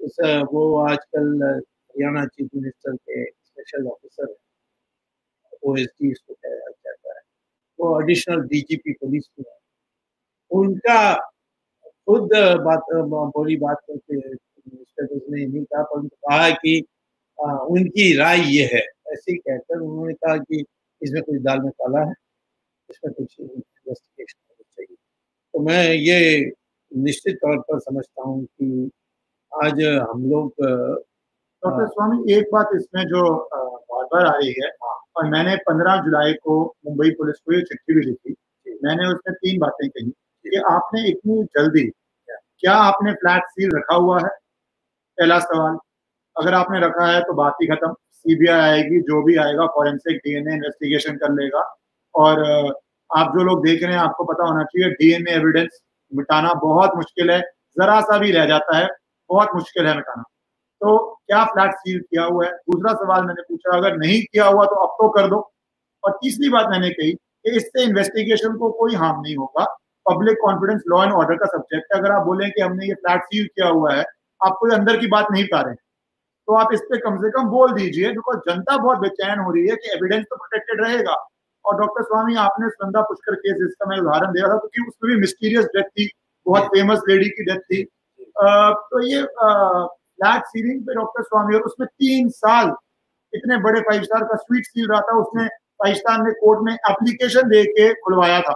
उस 0.00 0.16
वो 0.52 0.62
आजकल 0.80 1.42
हरियाणा 1.44 2.24
चीफ 2.26 2.48
मिनिस्टर 2.54 2.96
के 2.96 3.24
स्पेशल 3.24 3.86
ऑफिसर 3.86 4.30
है। 4.30 4.36
ओ 5.64 5.76
एस 5.76 5.86
डी 5.86 6.10
इसको 6.10 6.34
कहता 6.34 7.14
है। 7.14 7.20
वो 7.78 8.00
एडिशनल 8.02 8.40
डीजीपी 8.48 8.92
पुलिस 8.92 9.24
में 9.38 9.44
है। 9.50 9.56
उनका 10.50 11.14
खुद 12.08 12.30
बात 12.66 12.92
बोली 13.36 13.56
बात 13.56 13.80
करके 13.90 14.16
उसने 14.34 15.46
नहीं 15.46 15.64
कहा 15.64 15.82
परंतु 15.82 16.16
कहा 16.16 16.50
कि 16.50 16.84
आ, 17.38 17.52
उनकी 17.52 18.16
राय 18.18 18.40
ये 18.56 18.64
है। 18.74 18.80
ऐसे 19.12 19.32
ही 19.32 19.36
कहकर 19.38 19.80
उन्होंने 19.80 20.14
कहा 20.14 20.36
कि 20.36 20.64
इसमें 21.02 21.22
कुछ 21.22 21.40
दाल 21.42 21.60
में 21.60 21.70
काला 21.70 22.04
है 22.04 22.14
इसमें 22.88 23.12
कुछ 23.14 23.36
इन्वेस्टिगेशन 23.40 24.47
तो 25.54 25.60
मैं 25.60 25.82
ये 25.92 26.18
निश्चित 26.92 27.36
तौर 27.36 27.58
पर 27.58 27.78
समझता 27.78 28.22
हूँ 28.22 28.44
कि 28.44 28.90
आज 29.52 29.80
हम 30.10 30.24
लोग 30.30 30.52
डॉक्टर 31.62 31.86
स्वामी 31.86 32.32
एक 32.34 32.50
बात 32.52 32.70
इसमें 32.76 33.04
जो 33.04 33.22
बार 33.52 34.04
बार 34.12 34.26
आ 34.26 34.32
रही 34.36 34.52
है 34.58 34.70
और 35.16 35.28
मैंने 35.30 35.56
15 35.68 35.96
जुलाई 36.04 36.32
को 36.42 36.58
मुंबई 36.86 37.10
पुलिस 37.10 37.38
को 37.38 37.52
ये 37.54 37.60
चिट्ठी 37.60 37.94
भी 37.94 38.00
लिखी। 38.00 38.34
मैंने 38.84 39.06
उसमें 39.06 39.34
तीन 39.34 39.58
बातें 39.60 39.88
कही 39.88 40.10
कि 40.10 40.56
आपने 40.72 41.08
इतनी 41.08 41.42
जल्दी 41.56 41.84
क्या? 42.28 42.74
आपने 42.74 43.12
फ्लैट 43.12 43.42
सील 43.50 43.70
रखा 43.76 43.94
हुआ 43.94 44.18
है? 44.18 44.28
पहला 45.18 45.38
सवाल। 45.38 45.78
अगर 46.36 46.54
आपने 46.54 46.80
रखा 46.80 47.06
है 47.06 47.20
तो 47.20 47.34
बात 47.34 47.56
ही 47.62 47.66
खत्म। 47.66 47.92
सीबीआई 47.92 48.60
आएगी 48.70 49.00
जो 49.00 49.22
भी 49.24 49.36
आएगा 49.36 49.66
फॉरेंसिक 49.74 50.16
डीएनए 50.16 50.54
इन्वेस्टिगेशन 50.54 51.16
कर 51.16 51.32
लेगा। 51.32 51.62
और 52.14 52.42
आप 53.10 53.32
जो 53.36 53.44
लोग 53.44 53.64
देख 53.64 53.82
रहे 53.82 53.92
हैं, 53.92 54.00
आपको 54.00 54.24
पता 54.24 54.46
होना 54.46 54.62
चाहिए 54.64 54.90
डीएनए 54.92 55.32
एविडेंस 55.32 55.78
मिटाना 56.12 56.52
बहुत 56.62 56.96
मुश्किल 56.96 57.30
है। 57.30 57.40
जरा 57.76 58.00
सा 58.00 58.18
भी 58.18 58.30
रह 58.32 58.46
जाता 58.46 58.76
है, 58.76 58.88
बहुत 59.30 59.54
मुश्किल 59.54 59.86
है 59.86 59.94
मिटाना। 59.96 60.22
तो 60.80 60.98
क्या 61.26 61.44
फ्लैट 61.44 61.72
सील 61.74 62.00
किया 62.00 62.24
हुआ 62.24 62.44
है? 62.46 62.50
दूसरा 62.50 62.92
सवाल 62.94 63.24
मैंने 63.24 63.42
पूछा, 63.42 63.76
अगर 63.76 63.96
नहीं 63.96 64.20
किया 64.22 64.46
हुआ 64.46 64.64
तो 64.64 64.74
अब 64.76 64.94
तो 64.98 65.08
कर 65.10 65.28
दो। 65.28 65.40
और 66.04 66.12
तीसरी 66.14 66.48
बात 66.48 66.66
मैंने 66.70 66.90
कही 66.90 67.12
कि 67.12 67.56
इससे 67.56 67.84
इन्वेस्टिगेशन 67.84 68.56
को 68.56 68.70
कोई 68.78 68.94
हार्म 68.94 69.20
नहीं 69.20 69.36
होगा। 69.36 69.64
Public 70.06 70.38
confidence 70.42 70.82
law 70.88 71.02
and 71.04 71.12
order 71.12 71.36
का 71.36 71.46
सब्जेक्ट 71.48 71.94
है। 71.94 72.00
अगर 72.00 72.12
आप 72.12 72.22
बोले 72.26 72.48
कि 72.50 72.60
हमने 72.60 72.86
ये 72.86 72.94
फ्लैट 72.94 73.22
सील 73.24 73.46
किया 73.46 73.68
हुआ 73.68 73.94
है, 73.94 74.04
आप 74.40 74.56
कोई 74.60 74.70
अंदर 74.70 74.96
की 74.96 75.06
बात 75.08 75.26
नहीं 75.32 75.44
पा 75.44 75.60
रहे 75.60 75.74
तो 76.48 76.54
आप 76.54 76.72
इस 76.72 76.80
पर 76.80 76.98
कम 76.98 77.16
से 77.16 77.30
कम 77.30 77.48
बोल 77.48 77.72
दीजिए 77.72 78.10
बिकॉज़ 78.10 78.38
जनता 78.48 78.76
बहुत 78.76 78.98
बेचैन 78.98 79.38
हो 79.38 79.50
रही 79.52 79.66
है 79.68 79.74
कि 79.76 79.90
एविडेंस 79.90 80.24
तो 80.24 80.36
प्रोटेक्टेड 80.36 80.80
रहेगा। 80.80 81.14
और 81.68 81.78
डॉक्टर 81.78 82.02
स्वामी 82.02 82.34
आपने 82.40 82.68
सुनंदा 82.70 83.00
पुष्कर 83.04 83.34
केस 83.36 83.62
इसका 83.64 83.88
मैं 83.90 83.98
उदाहरण 84.00 84.32
दे 84.32 84.40
रहा 84.40 84.48
था 84.50 84.56
क्योंकि 84.58 84.88
उसमें 84.88 85.12
भी 85.12 85.20
मिस्टीरियस 85.20 85.64
डेथ 85.76 85.88
थी 85.90 86.08
बहुत 86.46 86.66
फ़ेमस 86.74 87.00
लेडी 87.08 87.28
की 87.30 87.44
डेथ 87.44 87.60
थी। 87.70 87.82
तो 88.90 89.02
ये 89.04 89.22
फ्लैट 89.22 90.44
सीलिंग 90.46 90.80
पे 90.82 90.94
डॉक्टर 90.94 91.22
स्वामी 91.22 91.54
और 91.54 91.62
उसमें 91.62 91.86
तीन 91.88 92.28
साल 92.36 92.74
इतने 93.32 93.56
बड़े 93.62 93.80
फाइव 93.88 94.02
स्टार 94.02 94.22
का 94.24 94.36
स्वीट 94.36 94.64
सील 94.66 94.86
रहा 94.90 95.00
था 95.00 95.16
उसने 95.18 95.48
स्टार 95.94 96.18
ने 96.18 96.32
कोर्ट 96.36 96.60
में 96.64 96.72
एप्लीकेशन 96.72 97.48
दे 97.48 97.64
के 97.66 97.92
खुलवाया 97.96 98.40
था 98.40 98.54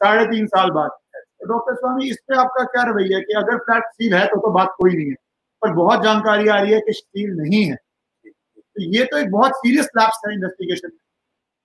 साढ़े 0.00 0.24
तीन 0.26 0.46
साल 0.48 0.70
बाद। 0.70 0.90
तो 0.90 1.46
डॉक्टर 1.48 1.74
स्वामी 1.74 2.10
इस 2.10 2.16
पे 2.28 2.36
आपका 2.38 2.64
क्या 2.66 2.82
रवैया 2.90 3.18
कि 3.20 3.34
अगर 3.38 3.58
फ्लैट 3.60 3.84
सील 3.92 4.14
है 4.14 4.26
तो 4.26 4.40
तो 4.40 4.50
बात 4.52 4.74
कोई 4.78 4.94
नहीं 4.94 5.08
है 5.08 5.14
पर 5.62 5.72
बहुत 5.74 6.02
जानकारी 6.02 6.48
आ 6.48 6.60
रही 6.60 6.72
है 6.72 6.80
कि 6.80 6.92
सील 6.92 7.30
नहीं 7.36 7.64
है। 7.64 7.74
तो 7.74 8.82
ये 8.94 9.04
तो 9.04 9.18
एक 9.18 9.30
बहुत 9.30 9.56
सीरियस 9.56 9.88
लैप्स 9.98 10.20
है 10.26 10.32
इन्वेस्टिगेशन 10.34 10.88
में। 10.88 10.98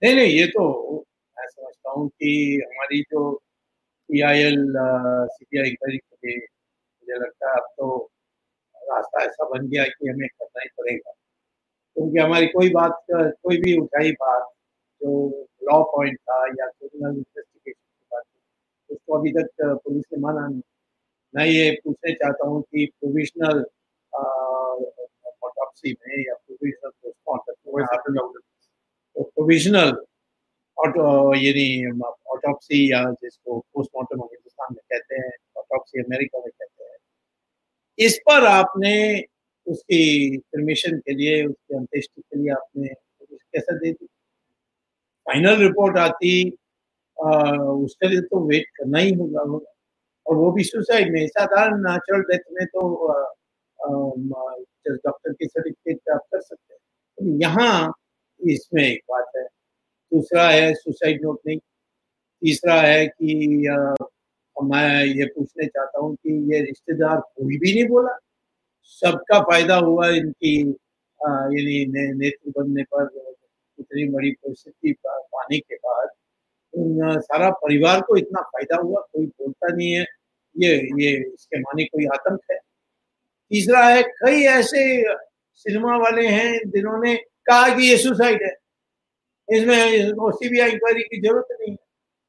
नहीं 0.04 0.16
नहीं 0.16 0.32
ये 0.38 0.46
तो 0.48 0.64
मैं 1.38 1.48
समझता 1.48 1.92
हूँ 1.92 2.08
कि 2.10 2.32
हमारी 2.66 3.02
जो 3.02 3.22
P 4.10 4.22
I 4.30 4.40
L 4.40 4.58
C 5.34 5.46
B 5.46 5.60
I 5.62 5.70
inquiry 5.70 5.98
के 5.98 6.28
लिए 6.28 6.38
मुझे 6.38 7.20
लगता 7.20 7.50
है 7.52 7.56
अब 7.58 7.68
तो 7.78 7.88
रास्ता 8.92 9.24
ऐसा 9.26 9.46
बन 9.50 9.68
गया 9.70 9.84
कि 9.86 10.10
हमें 10.10 10.28
करना 10.28 10.62
ही 10.64 10.70
पड़ेगा। 10.80 11.12
क्योंकि 11.98 12.20
हमारी 12.20 12.48
कोई 12.48 12.70
बात 12.70 13.06
कोई 13.14 13.58
भी 13.58 13.78
उठाई 13.82 14.12
बात 14.24 14.48
जो 15.02 15.14
लॉ 15.72 15.82
पॉइंट 15.96 16.18
था 16.20 16.40
या 16.48 16.68
क्रिमिनल 16.68 17.18
इन्वेस्टिगेशन 17.18 17.74
की 17.74 18.06
बात 18.14 18.24
उसको 18.90 19.18
अभी 19.20 19.32
तक 19.32 19.50
पुलिस 19.86 20.06
ने 20.14 20.20
माना 20.22 20.48
नहीं। 20.48 20.62
मैं 21.34 21.46
ये 21.46 21.72
पूछना 21.86 22.14
चाहता 22.14 22.48
हूँ 22.48 22.62
कि 22.62 22.86
प्रोविजनल 23.00 23.66
ऑटोपसी 25.44 25.94
में 25.94 26.18
या 26.28 26.34
प्रोविजनल 26.34 26.92
पोस्टमार्टम 27.06 28.32
प्रोविजनल 29.18 29.92
यानी 30.78 31.68
ऑटोपसी 32.02 32.80
या 32.92 33.04
जिसको 33.14 33.60
पोस्टमार्टम 33.74 34.22
हिंदुस्तान 34.22 34.74
में 34.74 34.82
कहते 34.92 35.16
हैं 35.16 35.32
ऑटोपसी 35.58 36.02
अमेरिका 36.02 36.40
में 36.40 36.50
कहते 36.50 36.84
हैं। 36.84 36.98
इस 38.00 38.18
पर 38.26 38.46
आपने 38.46 38.94
उसकी 39.68 40.38
परमिशन 40.38 40.98
के 41.00 41.14
लिए, 41.14 41.46
उसकी 41.46 41.76
अंत्येष्टि 41.76 42.22
के 42.22 42.40
लिए 42.40 42.52
आपने 42.52 42.88
कैसे 42.88 43.78
दे 43.80 43.92
दी? 43.92 44.06
फाइनल 45.28 45.58
रिपोर्ट 45.58 45.98
आती 45.98 46.50
उसके 47.18 48.08
लिए 48.10 48.22
तो 48.22 48.40
वेट 48.48 48.66
करना 48.78 49.00
ही 49.00 49.14
होगा। 49.14 49.42
होगा 49.42 49.72
और 50.26 50.36
वो 50.36 50.52
भी 50.52 50.64
सुसाइड 50.64 51.12
में, 51.14 51.28
साधारण 51.28 51.82
नेचुरल 51.82 52.22
डेथ 52.32 52.52
में 52.52 52.66
तो 52.68 52.82
डॉक्टर 54.88 55.34
की 55.34 55.46
सर्टिफिकेट 55.46 55.98
प्राप्त 56.06 56.28
कर 56.34 56.42
सकते 56.42 56.74
हैं। 56.74 56.80
तो 57.18 57.26
यहाँ 57.42 57.94
इसमें 58.52 58.84
एक 58.84 59.02
बात 59.12 59.32
है। 59.38 59.44
दूसरा 60.12 60.50
है 60.50 60.74
सुसाइड 60.74 61.22
नोट 61.24 61.40
नहीं। 61.48 61.58
तीसरा 61.58 62.82
है 62.82 63.06
कि 63.08 63.68
आ, 63.68 63.94
मैं 64.56 65.06
ये 65.06 65.26
पूछने 65.26 65.66
चाहता 65.68 66.00
हूँ 66.00 66.16
कि 66.16 66.34
ये 66.54 66.62
रिश्तेदार 66.66 67.20
कोई 67.20 67.58
भी 67.58 67.74
नहीं 67.74 67.88
बोला। 67.90 68.18
सबका 69.02 69.40
फ़ायदा 69.44 69.76
हुआ 69.78 70.10
इनकी 70.10 70.58
यानी 71.20 71.86
ने, 71.86 72.12
नेत्र 72.14 72.52
बनने 72.58 72.84
पर 72.94 73.10
इतनी 73.80 74.08
बड़ी 74.10 74.32
परिस्थिति 74.32 74.94
पाने 75.04 75.60
के 75.60 75.76
बाद 75.76 76.10
सारा 77.22 77.50
परिवार 77.64 78.02
को 78.02 78.18
इतना 78.18 78.42
फ़ायदा 78.42 78.78
हुआ 78.82 79.02
कोई 79.14 79.26
बोलता 79.26 79.74
नहीं 79.76 79.92
है। 79.94 80.06
ये 80.56 80.74
ये 81.02 81.12
इसके 81.34 81.60
माने 81.60 81.84
कोई 81.86 82.06
आतंक 82.14 82.40
है। 82.52 82.58
तीसरा 83.52 83.84
है 83.88 84.02
कई 84.04 84.44
ऐसे 84.50 84.84
सिनेमा 85.66 85.98
वाले 85.98 86.28
हैं 86.28 86.70
जिन्होंने 86.70 87.16
कहा 87.48 87.76
कि 87.76 87.90
ये 87.90 87.98
सुसाइड 87.98 88.44
है। 88.44 88.54
इसमें 89.48 90.32
सीबीआई 90.32 90.72
इंक्वायरी 90.72 91.04
की 91.04 91.22
ज़रूरत 91.22 91.48
नहीं 91.52 91.72
है। 91.72 91.78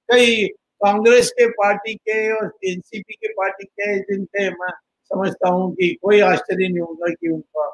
कई 0.09 0.47
कांग्रेस 0.83 1.31
के 1.31 1.47
पार्टी 1.51 1.95
के 1.95 2.17
और 2.33 2.53
एनसीपी 2.65 3.15
के 3.15 3.29
पार्टी 3.33 3.65
के 3.65 3.99
जिनसे 3.99 4.49
मैं 4.51 4.71
समझता 5.11 5.49
हूँ 5.49 5.73
कि 5.75 5.93
कोई 6.03 6.21
आश्चर्य 6.21 6.69
नहीं 6.69 6.81
होगा 6.81 7.13
कि 7.15 7.29
उनका 7.29 7.67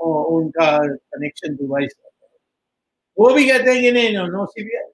उनका 0.00 0.76
कनेक्शन 0.86 1.54
दुबई 1.56 1.86
से 1.86 2.06
वो 3.16 3.32
भी 3.34 3.48
कहते 3.48 3.70
हैं 3.70 3.82
कि 3.82 3.90
नहीं 3.92 4.16
नो 4.16 4.26
नो 4.26 4.44
सीबीआई 4.46 4.90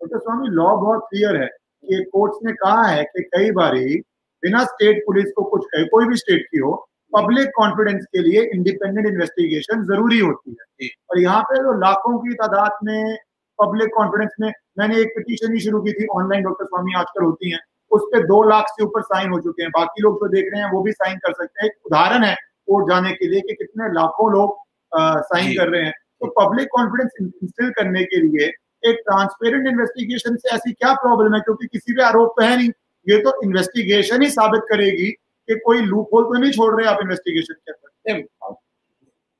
तो 0.00 0.18
स्वामी 0.18 0.48
लॉ 0.48 0.76
बहुत 0.76 1.06
क्लियर 1.10 1.36
है 1.42 1.46
कि 1.46 2.04
कोर्ट्स 2.12 2.38
ने 2.46 2.52
कहा 2.52 2.82
है 2.86 3.04
कि 3.04 3.22
कई 3.22 3.50
बारी 3.50 3.96
बिना 4.42 4.64
स्टेट 4.64 5.02
पुलिस 5.06 5.32
को 5.32 5.44
कुछ 5.44 5.64
कहे, 5.64 5.84
कोई 5.84 6.06
भी 6.06 6.16
स्टेट 6.16 6.46
की 6.50 6.58
हो 6.58 6.72
पब्लिक 7.14 7.50
कॉन्फिडेंस 7.56 8.04
के 8.06 8.22
लिए 8.22 8.42
इंडिपेंडेंट 8.54 9.06
इन्वेस्टिगेशन 9.06 9.82
ज़रूरी 9.84 10.18
होती 10.18 10.50
है। 10.50 10.88
और 11.10 11.20
यहाँ 11.20 11.42
पे 11.42 11.58
जो 11.58 11.78
लाखों 11.80 12.18
की 12.18 12.34
तादाद 12.34 12.78
में 12.84 13.16
पब्लिक 13.58 13.88
कॉन्फिडेंस 13.94 14.34
में 14.40 14.50
मैंने 14.78 15.00
एक 15.00 15.12
पिटीशन 15.16 15.52
ही 15.54 15.60
शुरू 15.60 15.80
की 15.82 15.92
थी 15.92 16.06
ऑनलाइन 16.14 16.42
डॉक्टर 16.44 16.64
स्वामी 16.64 16.94
आजकल 16.98 17.24
होती 17.24 17.50
हैं। 17.50 17.60
उस 17.90 18.02
पर 18.12 18.26
दो 18.26 18.42
लाख 18.48 18.64
से 18.68 18.84
ऊपर 18.84 19.02
साइन 19.02 19.30
हो 19.30 19.38
चुके 19.40 19.62
हैं। 19.62 19.70
बाकी 19.70 20.02
लोग 20.02 20.18
जो 20.20 20.28
देख 20.28 20.50
रहे 20.52 20.62
हैं 20.62 20.70
वो 20.72 20.82
भी 20.82 20.92
साइन 20.92 21.18
कर 21.18 21.32
सकते 21.32 21.62
हैं। 21.62 21.70
एक 21.70 21.86
उदाहरण 21.86 22.24
है 22.24 22.34
कोर्ट 22.68 22.88
जाने 22.90 23.12
के 23.12 23.28
लिए 23.28 23.40
कि 23.40 23.54
कितने 23.54 23.92
लाखों 23.94 24.30
लोग 24.32 24.56
साइन 24.92 25.56
कर 25.58 25.68
रहे 25.68 25.82
हैं। 25.82 25.92
तो 25.92 26.26
पब्लिक 26.40 26.68
कॉन्फिडेंस 26.72 27.10
इंस्टिल 27.20 27.70
करने 27.70 28.04
के 28.04 28.20
लिए 28.20 28.46
एक 28.82 28.96
ट्रांसपेरेंट 29.00 29.66
इन्वेस्टिगेशन 29.68 30.36
से 30.36 30.54
ऐसी 30.54 30.72
क्या 30.72 30.92
प्रॉब्लम 30.94 31.34
है? 31.34 31.40
क्योंकि 31.40 31.66
किसी 31.66 31.92
पे 31.92 32.02
आरोप 32.02 32.34
तो 32.38 32.44
है 32.44 32.56
नहीं। 32.56 32.70
ये 33.06 33.18
तो 33.22 33.40
इन्वेस्टिगेशन 33.44 34.22
ही 34.22 34.28
साबित 34.30 34.62
करेगी 34.68 35.10
कि 35.48 35.54
कोई 35.64 35.80
लूप 35.82 36.14
होल 36.14 36.24
तो 36.24 36.38
नहीं 36.38 36.52
छोड़ 36.52 36.74
रहे 36.74 36.86
आप 36.90 36.98
इन्वेस्टिगेशन 37.02 37.54
के 37.54 37.72
अंदर? 38.12 38.52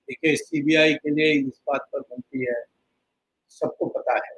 देखिए 0.08 0.36
सीबीआई 0.36 0.94
के 0.94 1.10
लिए 1.10 1.32
इस 1.32 1.60
बात 1.68 1.88
पर 1.92 2.00
बनती 2.00 2.44
है, 2.44 2.62
सबको 3.50 3.86
पता 3.88 4.14
है। 4.16 4.36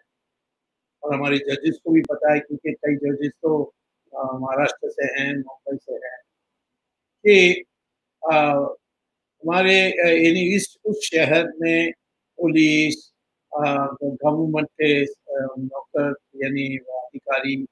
और 1.03 1.15
हमारे 1.15 1.39
जजेस 1.39 1.79
को 1.85 1.93
भी 1.93 2.01
पता 2.03 2.33
है, 2.33 2.39
क्योंकि 2.41 2.73
कई 2.75 2.95
जजेस 2.97 3.33
तो 3.43 3.63
महाराष्ट्र 4.13 4.91
से 4.91 5.05
हैं, 5.15 5.35
मुंबई 5.37 5.77
से 5.77 5.95
हैं, 5.95 6.19
कि 7.25 7.65
हमारे 8.23 9.77
यानी 9.87 10.41
इस, 10.55 10.77
उस 10.85 11.01
शहर 11.05 11.53
में 11.61 11.93
पुलिस 12.39 12.97
गवर्नमेंट 13.53 14.69
के 14.81 15.03
नौकर, 15.03 16.15
यानी 16.45 16.77
अधिकारी, 16.77 17.67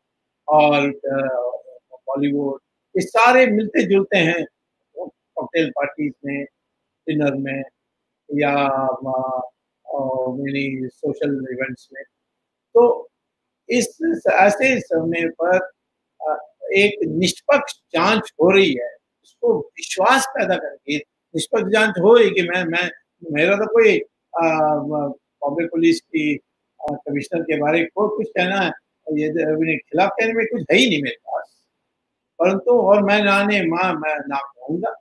और 0.48 0.90
बॉलीवुड 2.08 2.60
ये 2.96 3.02
सारे 3.02 3.46
मिलते 3.46 3.82
जुलते 3.86 4.18
हैं। 4.18 4.44
कॉकटेल 4.96 5.70
पार्टीज़ 5.70 6.12
में, 6.26 6.44
डिनर 7.06 7.34
में, 7.34 7.62
या 8.30 8.52
मेरी 10.42 10.88
सोशल 10.88 11.34
इवेंट्स 11.52 11.88
में। 11.94 12.02
तो 12.74 13.08
इस 13.68 13.98
ऐसे 14.32 14.80
समय 14.80 15.28
पर 15.42 15.56
एक 16.74 16.98
निष्पक्ष 17.08 17.74
जाँच 17.94 18.32
हो 18.42 18.50
रही 18.50 18.72
है। 18.74 18.88
उसको 19.24 19.58
विश्वास 19.58 20.26
पैदा 20.30 20.56
करके 20.56 20.96
निष्पक्ष 20.96 21.72
जाँच 21.72 21.94
हो 22.00 22.14
रही 22.16 22.30
कि 22.30 22.42
मैं 22.48 22.64
मैं, 22.64 22.90
मेरा 23.22 23.56
तो 23.56 23.66
कोई 23.66 23.98
बॉम्बे 24.38 25.66
पुलिस 25.66 26.00
की 26.00 26.34
कमिश्नर 26.80 27.42
के 27.42 27.58
बारे 27.60 27.84
को 27.84 28.08
कुछ 28.16 28.28
कहना 28.28 28.60
है। 28.60 28.70
ये 29.18 29.76
खिलाफ 29.78 30.10
कहने 30.20 30.32
में 30.32 30.46
कुछ 30.46 30.62
है 30.72 30.76
ही 30.78 30.88
नहीं 30.90 31.02
मेरे 31.02 31.16
पास। 31.16 31.63
परंतु 32.40 32.72
और 32.82 33.02
मैं 33.04 33.20
नाने, 33.24 33.60
माँ, 33.66 33.92
मैं 33.94 34.16
ना 34.28 34.38
कहूँगा। 34.38 34.94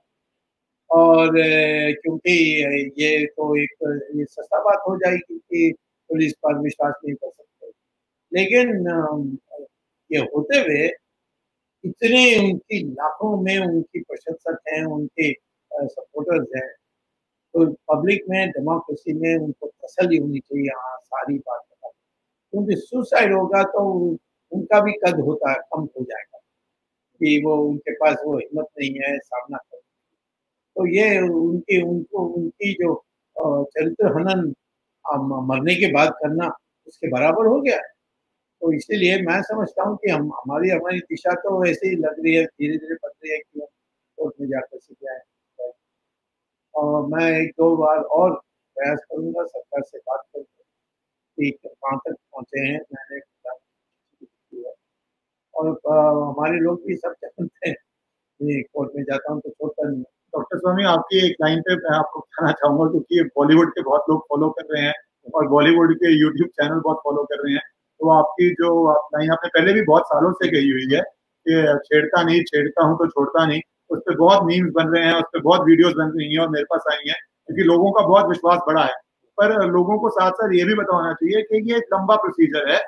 और 0.90 1.30
क्योंकि 2.02 2.32
ये 2.98 3.26
तो 3.26 3.56
एक, 3.62 3.70
ये 4.16 4.24
सस्ता 4.24 4.60
बात 4.64 4.82
हो 4.88 4.96
जाएगी 4.98 5.38
कि 5.38 5.72
पुलिस 6.10 6.32
पर 6.44 6.58
विश्वास 6.60 6.94
नहीं 7.04 7.14
कर 7.16 7.30
सकते। 7.30 7.70
लेकिन 8.32 8.88
ये 10.10 10.20
होते 10.34 10.58
हुए 10.60 10.86
इतने 11.84 12.22
उनकी 12.44 12.82
लाखों 12.90 13.36
में 13.42 13.58
उनकी 13.58 14.00
प्रशंसक 14.02 14.58
हैं, 14.68 14.84
उनके 14.86 15.32
सपोर्टर्स 15.70 16.48
हैं 16.56 16.68
तो 17.54 17.66
पब्लिक 17.92 18.24
में 18.30 18.50
डेमोक्रेसी 18.50 19.12
में 19.20 19.36
उनको 19.38 19.66
तसली 19.84 20.18
होनी 20.18 20.38
चाहिए 20.40 20.70
हाँ 20.78 20.98
सारी 21.04 21.38
बात 21.38 21.62
क्योंकि 22.52 22.76
सुसाइड 22.78 23.32
होगा 23.34 23.62
तो 23.64 23.82
उनका 24.52 24.80
भी 24.80 24.92
कद 25.04 25.20
होता 25.20 25.50
है, 25.50 25.56
कम 25.74 25.80
हो 25.98 26.04
जाएगा। 26.04 26.38
कि 27.24 27.40
वो 27.44 27.56
उनके 27.68 27.92
पास 27.94 28.16
वो 28.26 28.38
हिम्मत 28.38 28.66
नहीं 28.80 28.94
है, 29.02 29.18
सामना 29.18 29.56
कर 29.58 29.78
तो 30.76 30.86
ये 30.88 31.18
उनकी, 31.20 31.80
उनको 31.82 32.26
उनकी 32.28 32.72
जो 32.74 32.94
चरित्र 33.36 34.12
हनन 34.12 34.52
मरने 35.48 35.74
के 35.74 35.92
बाद 35.92 36.10
करना 36.14 36.48
उसके 36.86 37.08
बराबर 37.10 37.46
हो 37.46 37.60
गया। 37.60 37.78
तो 37.78 38.72
इसीलिए 38.72 39.20
मैं 39.22 39.40
समझता 39.42 39.82
हूँ 39.88 39.96
कि 39.96 40.10
हम, 40.10 40.30
हमारी 40.34 40.70
हमारी 40.70 40.98
दिशा 41.00 41.34
तो 41.34 41.62
वैसे 41.62 41.88
ही 41.88 41.96
लग 41.96 42.20
रही 42.24 42.34
है 42.34 42.44
धीरे 42.44 42.76
धीरे 42.78 42.94
बन 42.94 43.08
रही 43.08 43.32
है 43.32 43.38
कि 43.38 43.60
हम 43.60 43.66
कोर्ट 44.18 44.34
में 44.40 44.48
जाकर 44.48 44.78
सीख 44.78 44.96
जाए। 45.02 45.70
और 46.74 47.06
मैं 47.08 47.30
एक 47.40 47.50
दो 47.58 47.76
बार 47.76 47.98
और 48.18 48.34
प्रयास 48.76 49.04
करूँगा, 49.10 49.44
सरकार 49.44 49.82
से 49.82 49.98
बात 49.98 50.22
करके 50.36 50.62
कि 51.38 51.50
कहाँ 51.66 51.98
तक 51.98 52.14
पहुँचे 52.32 52.60
हैं, 52.60 52.78
मैंने 52.94 53.20
और 55.56 55.68
हमारे 56.28 56.58
लोग 56.60 56.80
भी 56.86 56.96
सब 56.96 57.14
जानते 57.24 57.68
हैं। 57.68 57.76
कोर्ट 58.74 58.90
में 58.96 59.02
जाता 59.04 59.32
हूँ 59.32 59.40
तो 59.40 59.50
छोड़ता 59.50 59.88
नहीं 59.88 60.02
डॉक्टर 60.34 60.58
स्वामी 60.58 60.84
आपकी 60.84 61.26
एक 61.26 61.36
लाइन 61.42 61.60
पे 61.60 61.74
मैं 61.76 61.96
आपको 61.98 62.20
कहना 62.20 62.52
चाहूँगा 62.52 62.90
क्योंकि 62.90 63.22
बॉलीवुड 63.36 63.70
के 63.70 63.82
बहुत 63.82 64.04
लोग 64.10 64.24
फॉलो 64.30 64.48
कर 64.50 64.64
रहे 64.72 64.82
हैं 64.82 64.94
और 65.34 65.48
बॉलीवुड 65.48 65.94
के 65.96 66.12
यूट्यूब 66.20 66.48
चैनल 66.60 66.80
बहुत 66.80 67.00
फॉलो 67.04 67.22
कर 67.24 67.42
रहे 67.44 67.54
हैं। 67.54 67.62
तो 68.00 68.10
आपकी 68.10 68.50
जो 68.54 68.70
आप 68.90 69.08
लाइन 69.14 69.30
आपने 69.30 69.48
पहले 69.48 69.72
भी 69.72 69.82
बहुत 69.82 70.02
सालों 70.06 70.32
से 70.32 70.48
कही 70.48 70.70
हुई 70.70 70.88
है 70.94 71.00
कि 71.46 71.78
छेड़ता 71.86 72.22
नहीं 72.22 72.42
छेड़ता 72.42 72.84
हूँ 72.84 72.96
तो 72.98 73.06
छोड़ता 73.06 73.46
नहीं। 73.46 73.60
उस 73.90 74.00
पर 74.00 74.16
बहुत 74.16 74.42
मीम्स 74.44 74.72
बन 74.74 74.88
रहे 74.88 75.04
हैं 75.04 75.14
उस 75.14 75.24
पर 75.34 75.40
बहुत 75.42 75.66
वीडियोस 75.66 75.94
बन 75.98 76.12
रही 76.18 76.32
हैं 76.32 76.40
और 76.40 76.48
मेरे 76.48 76.64
पास 76.64 76.84
आई 76.92 77.08
हैं 77.08 77.16
क्योंकि 77.46 77.62
लोगों 77.62 77.90
का 77.92 78.06
बहुत 78.06 78.28
विश्वास 78.28 78.60
बढ़ा 78.68 78.84
है। 78.84 78.94
पर 79.38 79.56
लोगों 79.70 79.98
को 79.98 80.10
साथ 80.10 80.30
साथ 80.32 80.52
ये 80.54 80.64
भी 80.64 80.74
बताना 80.74 81.12
चाहिए 81.12 81.42
कि 81.42 81.70
ये 81.70 81.76
एक 81.78 81.94
लंबा 81.94 82.16
प्रोसीजर 82.16 82.70
है। 82.72 82.78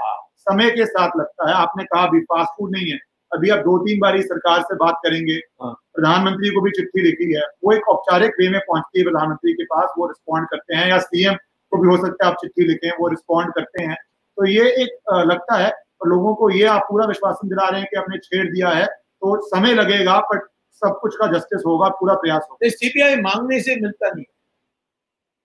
समय 0.49 0.71
के 0.71 0.87
साथ 0.87 1.11
लगता 1.19 1.49
है। 1.49 1.55
आपने 1.55 1.85
कहा 1.85 2.07
अभी 2.07 2.21
फास्ट 2.23 2.51
फ़ूड 2.59 2.71
नहीं 2.73 2.91
है। 2.93 2.99
अभी 3.33 3.51
आप 3.51 3.59
दो 3.59 3.79
तीन 3.79 3.99
बार 4.01 4.21
सरकार 4.23 4.61
से 4.63 4.75
बात 4.77 5.01
करेंगे। 5.05 5.35
हाँ। 5.63 5.73
प्रधानमंत्री 5.95 6.51
को 6.51 6.61
भी 6.61 6.71
चिट्ठी 6.71 7.03
लिखी 7.03 7.33
है। 7.35 7.43
वो 7.65 7.73
एक 7.73 7.89
औपचारिक 7.89 8.35
वे 8.41 8.49
में 8.49 8.61
पहुँचती 8.61 8.99
है 8.99 9.05
प्रधानमंत्री 9.05 9.53
के 9.53 9.65
पास। 9.65 9.95
वो 9.99 10.07
रिस्पॉन्ड 10.07 10.49
करते 10.51 10.77
हैं 10.77 10.89
या 10.89 10.99
सीएम 10.99 11.35
को 11.73 11.79
भी 11.79 11.89
हो 11.89 11.97
सकता 12.07 12.27
है 12.27 12.31
आप 12.33 12.37
चिट्ठी 12.41 12.65
लिखें 12.65 12.91
वो 13.01 13.09
रिस्पॉन्ड 13.09 13.53
करते 13.55 13.83
हैं। 13.83 13.97
तो 14.39 14.47
ये 14.47 14.69
एक 14.83 15.13
लगता 15.27 15.57
है 15.57 15.71
और 16.01 16.09
लोगों 16.09 16.35
को 16.35 16.51
ये 16.51 16.65
आप 16.67 16.87
पूरा 16.91 17.07
विश्वास 17.07 17.39
दिला 17.45 17.69
रहे 17.69 17.81
हैं 17.81 17.89
कि 17.91 17.97
आपने 17.97 18.19
छेड़ 18.19 18.47
दिया 18.47 18.69
है। 18.69 18.87
तो 18.87 19.37
समय 19.49 19.75
लगेगा 19.75 20.19
बट 20.33 20.47
सब 20.83 20.99
कुछ 21.03 21.15
का 21.17 21.27
जस्टिस 21.33 21.63
होगा 21.67 21.89
पूरा 22.01 22.15
प्रयास 22.15 22.47
होगा। 22.51 22.69
सीबीआई 22.69 23.17
मांगने 23.17 23.61
से 23.61 23.77
मिलता 23.77 24.11
नहीं 24.11 24.25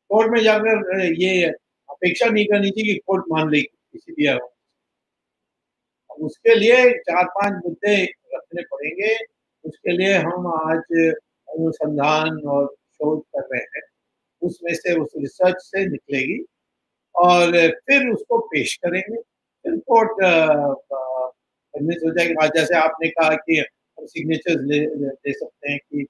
कोर्ट 0.10 0.32
में 0.32 0.42
जाकर 0.44 1.02
ये 1.14 1.44
अपेक्षा 1.46 2.30
नहीं 2.30 2.46
करनी 2.46 2.70
चाहिए 2.70 2.94
कि 2.94 3.00
कोर्ट 3.08 3.26
मान 3.32 3.50
लेगी 3.50 4.00
सीबीआई 4.00 4.38
उसके 6.20 6.56
लिए 6.56 6.98
चार 6.98 7.26
पाँच 7.26 7.54
मुद्दे 7.66 8.04
रखने 8.34 8.62
पड़ेंगे। 8.62 9.16
उसके 9.66 9.92
लिए 9.92 10.14
हम 10.14 10.48
आज 10.48 11.14
अनुसंधान 11.50 12.40
और 12.48 12.76
शोध 12.94 13.22
कर 13.22 13.42
रहे 13.42 13.62
हैं। 13.62 13.82
उसमें 14.42 14.74
से 14.74 15.00
उस 15.00 15.10
रिसर्च 15.18 15.56
से 15.60 15.86
निकलेगी 15.86 16.46
और 17.16 17.52
फिर 17.70 18.08
उसको 18.08 18.40
पेश 18.40 18.76
करेंगे। 18.76 19.22
फिर 19.64 19.80
कोर्ट 19.80 20.10
हो 21.92 22.18
जाएगी। 22.18 22.34
आज 22.44 22.52
जैसे 22.56 22.76
आपने 22.76 23.10
कहा 23.10 23.36
कि 23.36 23.58
हम 24.00 24.06
सिग्नेचर 24.06 24.62
ले, 24.62 24.80
ले 25.06 25.34
सकते 25.34 25.72
हैं 25.72 25.80
कि 25.80 26.08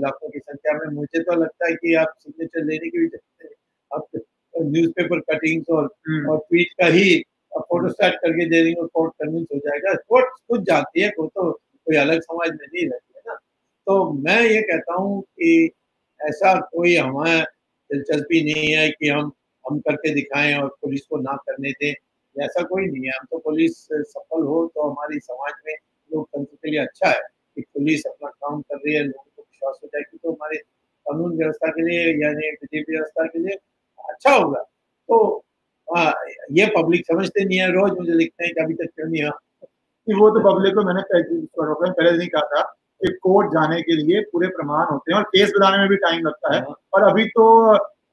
लाखों 0.00 0.30
की 0.30 0.38
संख्या 0.38 0.72
में। 0.72 0.86
मुझे 0.86 1.20
तो 1.20 1.32
लगता 1.32 1.68
है 1.68 1.74
कि 1.74 1.94
आप 1.94 2.14
सिग्नेचर 2.18 2.64
लेने 2.64 2.90
की 2.90 2.98
भी 2.98 3.08
हैं। 3.42 3.50
आप 3.94 4.06
न्यूज़पेपर 4.62 5.20
कटिंग्स 5.20 5.66
और 5.68 5.94
हम्म। 6.08 6.30
और 6.30 6.38
ट्वीट 6.38 6.68
का 6.80 6.86
ही 6.86 7.22
फ़ोटो 7.60 7.88
स्टार्ट 7.88 8.14
करके 8.14 8.44
दे 8.44 8.62
देंगे, 8.64 8.86
कोर्ट 8.86 9.12
कन्विंस 9.22 9.46
हो 9.54 9.58
जाएगा। 9.58 9.94
कोर्ट 9.94 10.26
खुद 10.26 10.64
जाती 10.64 11.00
है 11.00 11.08
कोर्ट 11.10 11.30
तो 11.30 11.50
कोई 11.52 11.96
अलग 11.96 12.20
समाज 12.20 12.50
में 12.50 12.66
नहीं 12.66 12.88
रहती 12.88 13.14
है 13.16 13.22
ना। 13.28 13.34
तो 13.86 14.12
मैं 14.12 14.40
ये 14.42 14.62
कहता 14.62 14.94
हूँ 14.94 15.22
कि 15.22 15.70
ऐसा 16.20 16.60
कोई 16.60 16.96
हमारा 16.96 17.40
दिलचस्पी 17.90 18.42
नहीं 18.44 18.72
है 18.74 18.90
कि 18.90 19.08
हम 19.08 19.32
हम 19.64 19.78
करके 19.78 20.14
दिखाएँ 20.14 20.54
और 20.54 20.68
पुलिस 20.68 21.06
को 21.06 21.16
ना 21.16 21.36
करने 21.36 21.70
दें। 21.70 21.94
ऐसा 22.36 22.62
कोई 22.62 22.86
नहीं 22.86 23.04
है। 23.04 23.10
हम 23.10 23.26
तो 23.30 23.38
पुलिस 23.38 23.78
सफल 23.92 24.42
हो 24.42 24.72
तो 24.74 24.88
हमारी 24.90 25.18
समाज 25.20 25.52
में 25.66 25.74
लोकतंत्र 26.12 26.56
के 26.56 26.70
लिए 26.70 26.80
अच्छा 26.80 27.08
है 27.08 27.20
कि 27.56 27.60
पुलिस 27.62 28.06
अपना 28.06 28.28
काम 28.28 28.60
कर 28.62 28.76
रही 28.76 28.94
है, 28.94 29.02
लोगों 29.04 29.30
को 29.36 29.42
विश्वास 29.42 29.78
हो 29.84 29.88
जाए 29.88 30.02
कि 30.02 30.18
तो 30.22 30.32
हमारे 30.32 30.56
कानून 30.58 31.36
व्यवस्था 31.38 31.70
के 31.70 31.82
लिए, 31.90 32.00
यानी 32.24 32.50
विधि 32.50 32.80
व्यवस्था 32.92 33.26
के 33.26 33.38
लिए 33.38 33.56
अच्छा 34.10 34.34
होगा। 34.34 34.60
तो 35.08 35.43
आ, 35.88 36.12
ये 36.52 36.66
पब्लिक 36.76 37.06
समझते 37.06 37.44
नहीं 37.44 37.58
है 37.58 37.70
रोज 37.72 37.92
मुझे 37.98 38.12
लिखते 38.12 38.44
हैं 38.44 38.52
कि 38.54 38.60
अभी 38.60 38.74
तक 38.74 38.90
क्यों 38.96 39.08
नहीं 39.08 39.30
कि 40.06 40.14
वो 40.14 40.30
तो 40.30 40.40
पब्लिक 40.40 40.74
को 40.74 40.82
मैंने 40.84 41.02
पहले 41.10 42.16
नहीं 42.18 42.28
कहा 42.28 42.42
था 42.42 42.62
कि 43.00 43.12
कोर्ट 43.22 43.48
जाने 43.48 43.80
के 43.82 43.96
लिए 43.96 44.20
पूरे 44.22 44.48
प्रमाण 44.48 44.86
होते 44.90 45.12
हैं 45.12 45.18
और 45.18 45.24
केस 45.28 45.52
बनाने 45.58 45.78
में 45.78 45.88
भी 45.88 45.96
टाइम 45.96 46.26
लगता 46.26 46.54
है। 46.54 46.60
हाँ। 46.60 46.74
और 46.94 47.02
अभी 47.02 47.24
तो 47.24 47.44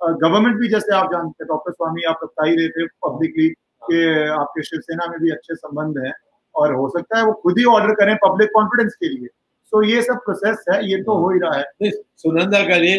गवर्नमेंट 0.03 0.55
भी 0.57 0.67
जैसे 0.67 0.95
आप 0.95 1.11
जानते 1.11 1.43
हैं 1.43 1.47
डॉक्टर 1.47 1.71
स्वामी 1.71 2.03
आप 2.03 2.19
बता 2.23 2.45
ही 2.47 2.55
रहे 2.55 2.69
थे 2.69 2.85
पब्लिकली 3.05 3.47
कि 3.83 4.27
आपके 4.29 4.63
शिवसेना 4.63 5.07
में 5.07 5.19
भी 5.19 5.31
अच्छे 5.31 5.55
संबंध 5.55 5.97
हैं 6.05 6.13
और 6.55 6.73
हो 6.75 6.87
सकता 6.89 7.17
है 7.17 7.25
वो 7.25 7.33
खुद 7.43 7.59
ही 7.59 7.65
ऑर्डर 7.73 7.93
करें 7.95 8.15
पब्लिक 8.25 8.49
कॉन्फिडेंस 8.53 8.93
के 8.93 9.09
लिए। 9.09 9.27
तो 9.73 9.83
ये 9.83 10.01
सब 10.01 10.17
प्रोसेस 10.25 10.65
है 10.71 10.79
ये 10.89 11.01
तो 11.03 11.17
हो 11.17 11.29
ही 11.29 11.39
रहा 11.39 11.57
है। 11.57 11.91
सुनंदा 11.91 12.59
का 12.59 12.75
ये 12.75 12.97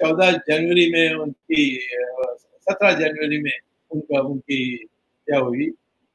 चौदह 0.00 0.30
जनवरी 0.48 0.90
में 0.92 1.14
उनकी 1.14 1.64
सत्रह 2.60 2.92
जनवरी 2.92 3.42
में 3.42 3.52
उनका 3.90 4.20
उनकी 4.20 4.76
क्या 4.76 5.38
हुई? 5.38 5.70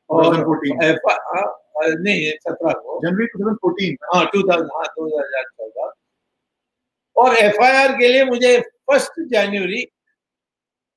और 0.09 0.35
एफ़ 0.83 0.99
नहीं 1.77 2.31
सत्रह 2.31 2.71
को। 2.71 2.99
जनवरी 3.01 3.25
2014 3.27 3.95
हाँ 4.13 4.25
टू 4.33 4.41
थाउज़ेंड 4.49 4.69
हाँ 4.75 4.85
दो 4.97 5.05
हज़ार 5.07 5.43
चौदह 5.43 5.91
और 7.15 7.35
एफआईआर 7.35 7.91
के 7.99 8.07
लिए 8.07 8.23
मुझे 8.25 8.59
first 8.59 9.19
January 9.31 9.83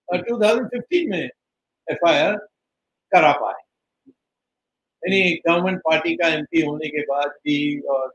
two 0.09 0.39
thousand 0.43 0.69
fifteen 0.69 1.11
में 1.11 1.25
एफआईआर 1.87 2.37
करा 3.13 3.33
पाए। 3.33 3.63
यानी 5.03 5.21
गवर्नमेंट 5.49 5.81
पार्टी 5.85 6.15
का 6.17 6.29
एमपी 6.35 6.63
होने 6.63 6.89
के 6.89 7.03
बाद 7.11 7.31
भी 7.45 7.59
और 7.81 8.07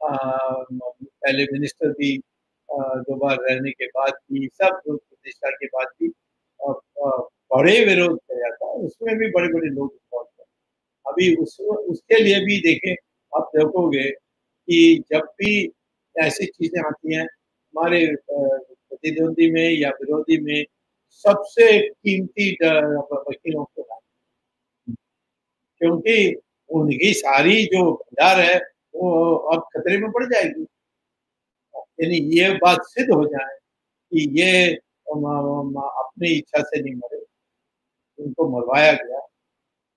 आ, 0.00 0.08
पहले 0.08 1.44
मिनिस्टर 1.52 1.88
भी 1.88 2.16
दो 2.68 3.16
बार 3.16 3.36
रहने 3.40 3.70
के 3.70 3.86
बाद 3.86 4.12
भी 4.32 4.46
सब 4.48 4.80
प्रतिष्ठा 4.86 5.50
के 5.50 5.66
बाद 5.66 5.86
भी 6.00 6.08
बड़े 7.50 7.84
विरोध 7.84 8.18
किया 8.18 8.50
था 8.50 8.66
उसमें 8.86 9.16
भी 9.18 9.30
बड़े 9.30 9.48
बड़े 9.48 9.68
लोग 9.68 9.94
अभी 11.04 11.34
उस, 11.36 11.56
उसके 11.60 12.22
लिए 12.22 12.38
भी 12.40 12.58
देखें, 12.60 12.94
आप 13.32 13.50
देखोगे 13.56 14.10
कि 14.10 15.04
जब 15.12 15.26
भी 15.40 15.52
ऐसी 16.16 16.46
चीज़ें 16.46 16.80
आती 16.86 17.14
हैं, 17.14 17.24
हमारे 17.24 18.06
प्रतिद्वंदी 18.30 19.50
में 19.52 19.68
या 19.80 19.90
विरोधी 19.90 20.40
में 20.40 20.64
सबसे 21.10 21.78
कीमती 21.88 22.50
वकीलों 22.62 23.64
को 23.64 23.82
क्योंकि 25.80 26.34
उनकी 26.70 27.12
सारी 27.14 27.64
जो 27.64 27.82
भंडार 27.92 28.40
है, 28.40 28.56
वो 28.94 29.34
अब 29.52 29.62
खतरे 29.76 29.98
में 29.98 30.10
पड़ 30.12 30.24
जाएगी। 30.24 30.66
यानी 32.00 32.18
ये 32.38 32.50
बात 32.54 32.82
सिद्ध 32.86 33.10
हो 33.10 33.24
जाए 33.24 33.56
कि 34.12 34.28
ये 34.40 34.68
अपनी 34.68 36.30
इच्छा 36.38 36.62
से 36.62 36.80
नहीं 36.82 36.94
मरे। 36.94 37.24
उनको 38.38 38.56
मरवाया 38.56 38.92
गया 38.94 39.18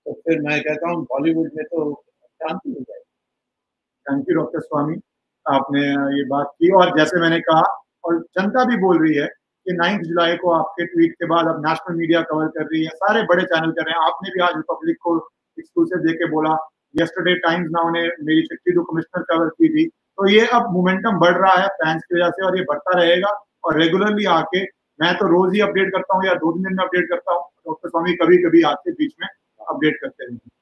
तो 0.06 0.12
फिर 0.14 0.40
मैं 0.40 0.60
कहता 0.60 0.90
हूँ, 0.90 1.02
बॉलीवुड 1.04 1.50
में 1.56 1.64
तो 1.64 1.92
शांति 1.94 2.70
हो 2.70 2.80
जाएगी। 2.80 3.04
थैंक 4.06 4.24
यू 4.28 4.36
डॉक्टर 4.36 4.60
स्वामी 4.60 4.96
आपने 5.46 5.80
ये 6.16 6.24
बात 6.28 6.50
की 6.54 6.70
और 6.74 6.96
जैसे 6.98 7.20
मैंने 7.20 7.40
कहा, 7.40 7.62
और 8.04 8.18
जनता 8.38 8.64
भी 8.64 8.76
बोल 8.76 9.02
रही 9.02 9.14
है 9.16 9.26
कि 9.26 9.72
नाइन्थ 9.72 10.02
जुलाई 10.02 10.36
को 10.36 10.50
आपके 10.52 10.84
ट्वीट 10.86 11.12
के 11.12 11.26
बाद 11.26 11.48
अब 11.48 11.60
नेशनल 11.66 11.96
मीडिया 11.96 12.20
कवर 12.22 12.46
कर 12.48 12.64
रही 12.64 12.84
है, 12.84 12.90
सारे 12.90 13.22
बड़े 13.24 13.42
चैनल 13.44 13.70
कर 13.70 13.84
रहे 13.84 13.94
हैं। 13.94 14.06
आपने 14.06 14.30
भी 14.30 14.40
आज 14.40 14.54
रिपब्लिक 14.56 14.96
को 15.02 15.16
एक्सक्लूसिव 15.58 15.98
देके 16.06 16.30
बोला। 16.30 16.56
यस्टरडे 16.94 17.34
टाइम्स 17.40 17.68
नाउ 17.72 17.90
ने 17.90 18.06
मेरी 18.24 18.42
चिट्ठी 18.42 18.72
टू 18.74 18.82
कमिश्नर 18.84 19.22
कवर 19.24 19.48
की 19.50 19.68
थी। 19.68 19.86
तो 19.86 20.28
ये 20.28 20.46
अब 20.54 20.72
मोमेंटम 20.72 21.18
बढ़ 21.18 21.36
रहा 21.36 21.54
है 21.54 21.68
फैंस 21.80 22.02
की 22.02 22.14
वजह 22.14 22.30
से 22.30 22.46
और 22.46 22.56
ये 22.58 22.64
बढ़ता 22.64 22.98
रहेगा 22.98 23.28
और 23.64 23.78
रेगुलरली 23.80 24.24
आके 24.32 24.64
मैं 25.00 25.14
तो 25.14 25.26
रोज 25.26 25.54
ही 25.54 25.60
अपडेट 25.60 25.92
करता 25.92 26.16
हूँ 26.16 26.26
या 26.26 26.34
दो 26.34 26.52
दिन 26.52 26.62
में 26.62 26.84
अपडेट 26.84 27.08
करता 27.08 27.32
हूँ। 27.32 27.42
डॉक्टर 27.66 27.88
स्वामी 27.88 28.12
कभी 28.12 28.36
कभी 28.36 28.62
आते 28.62 28.92
बीच 28.92 29.14
में 29.20 29.28
अपडेट 29.68 29.96
करते 30.00 30.24
रहते 30.24 30.36
थैंक 30.36 30.59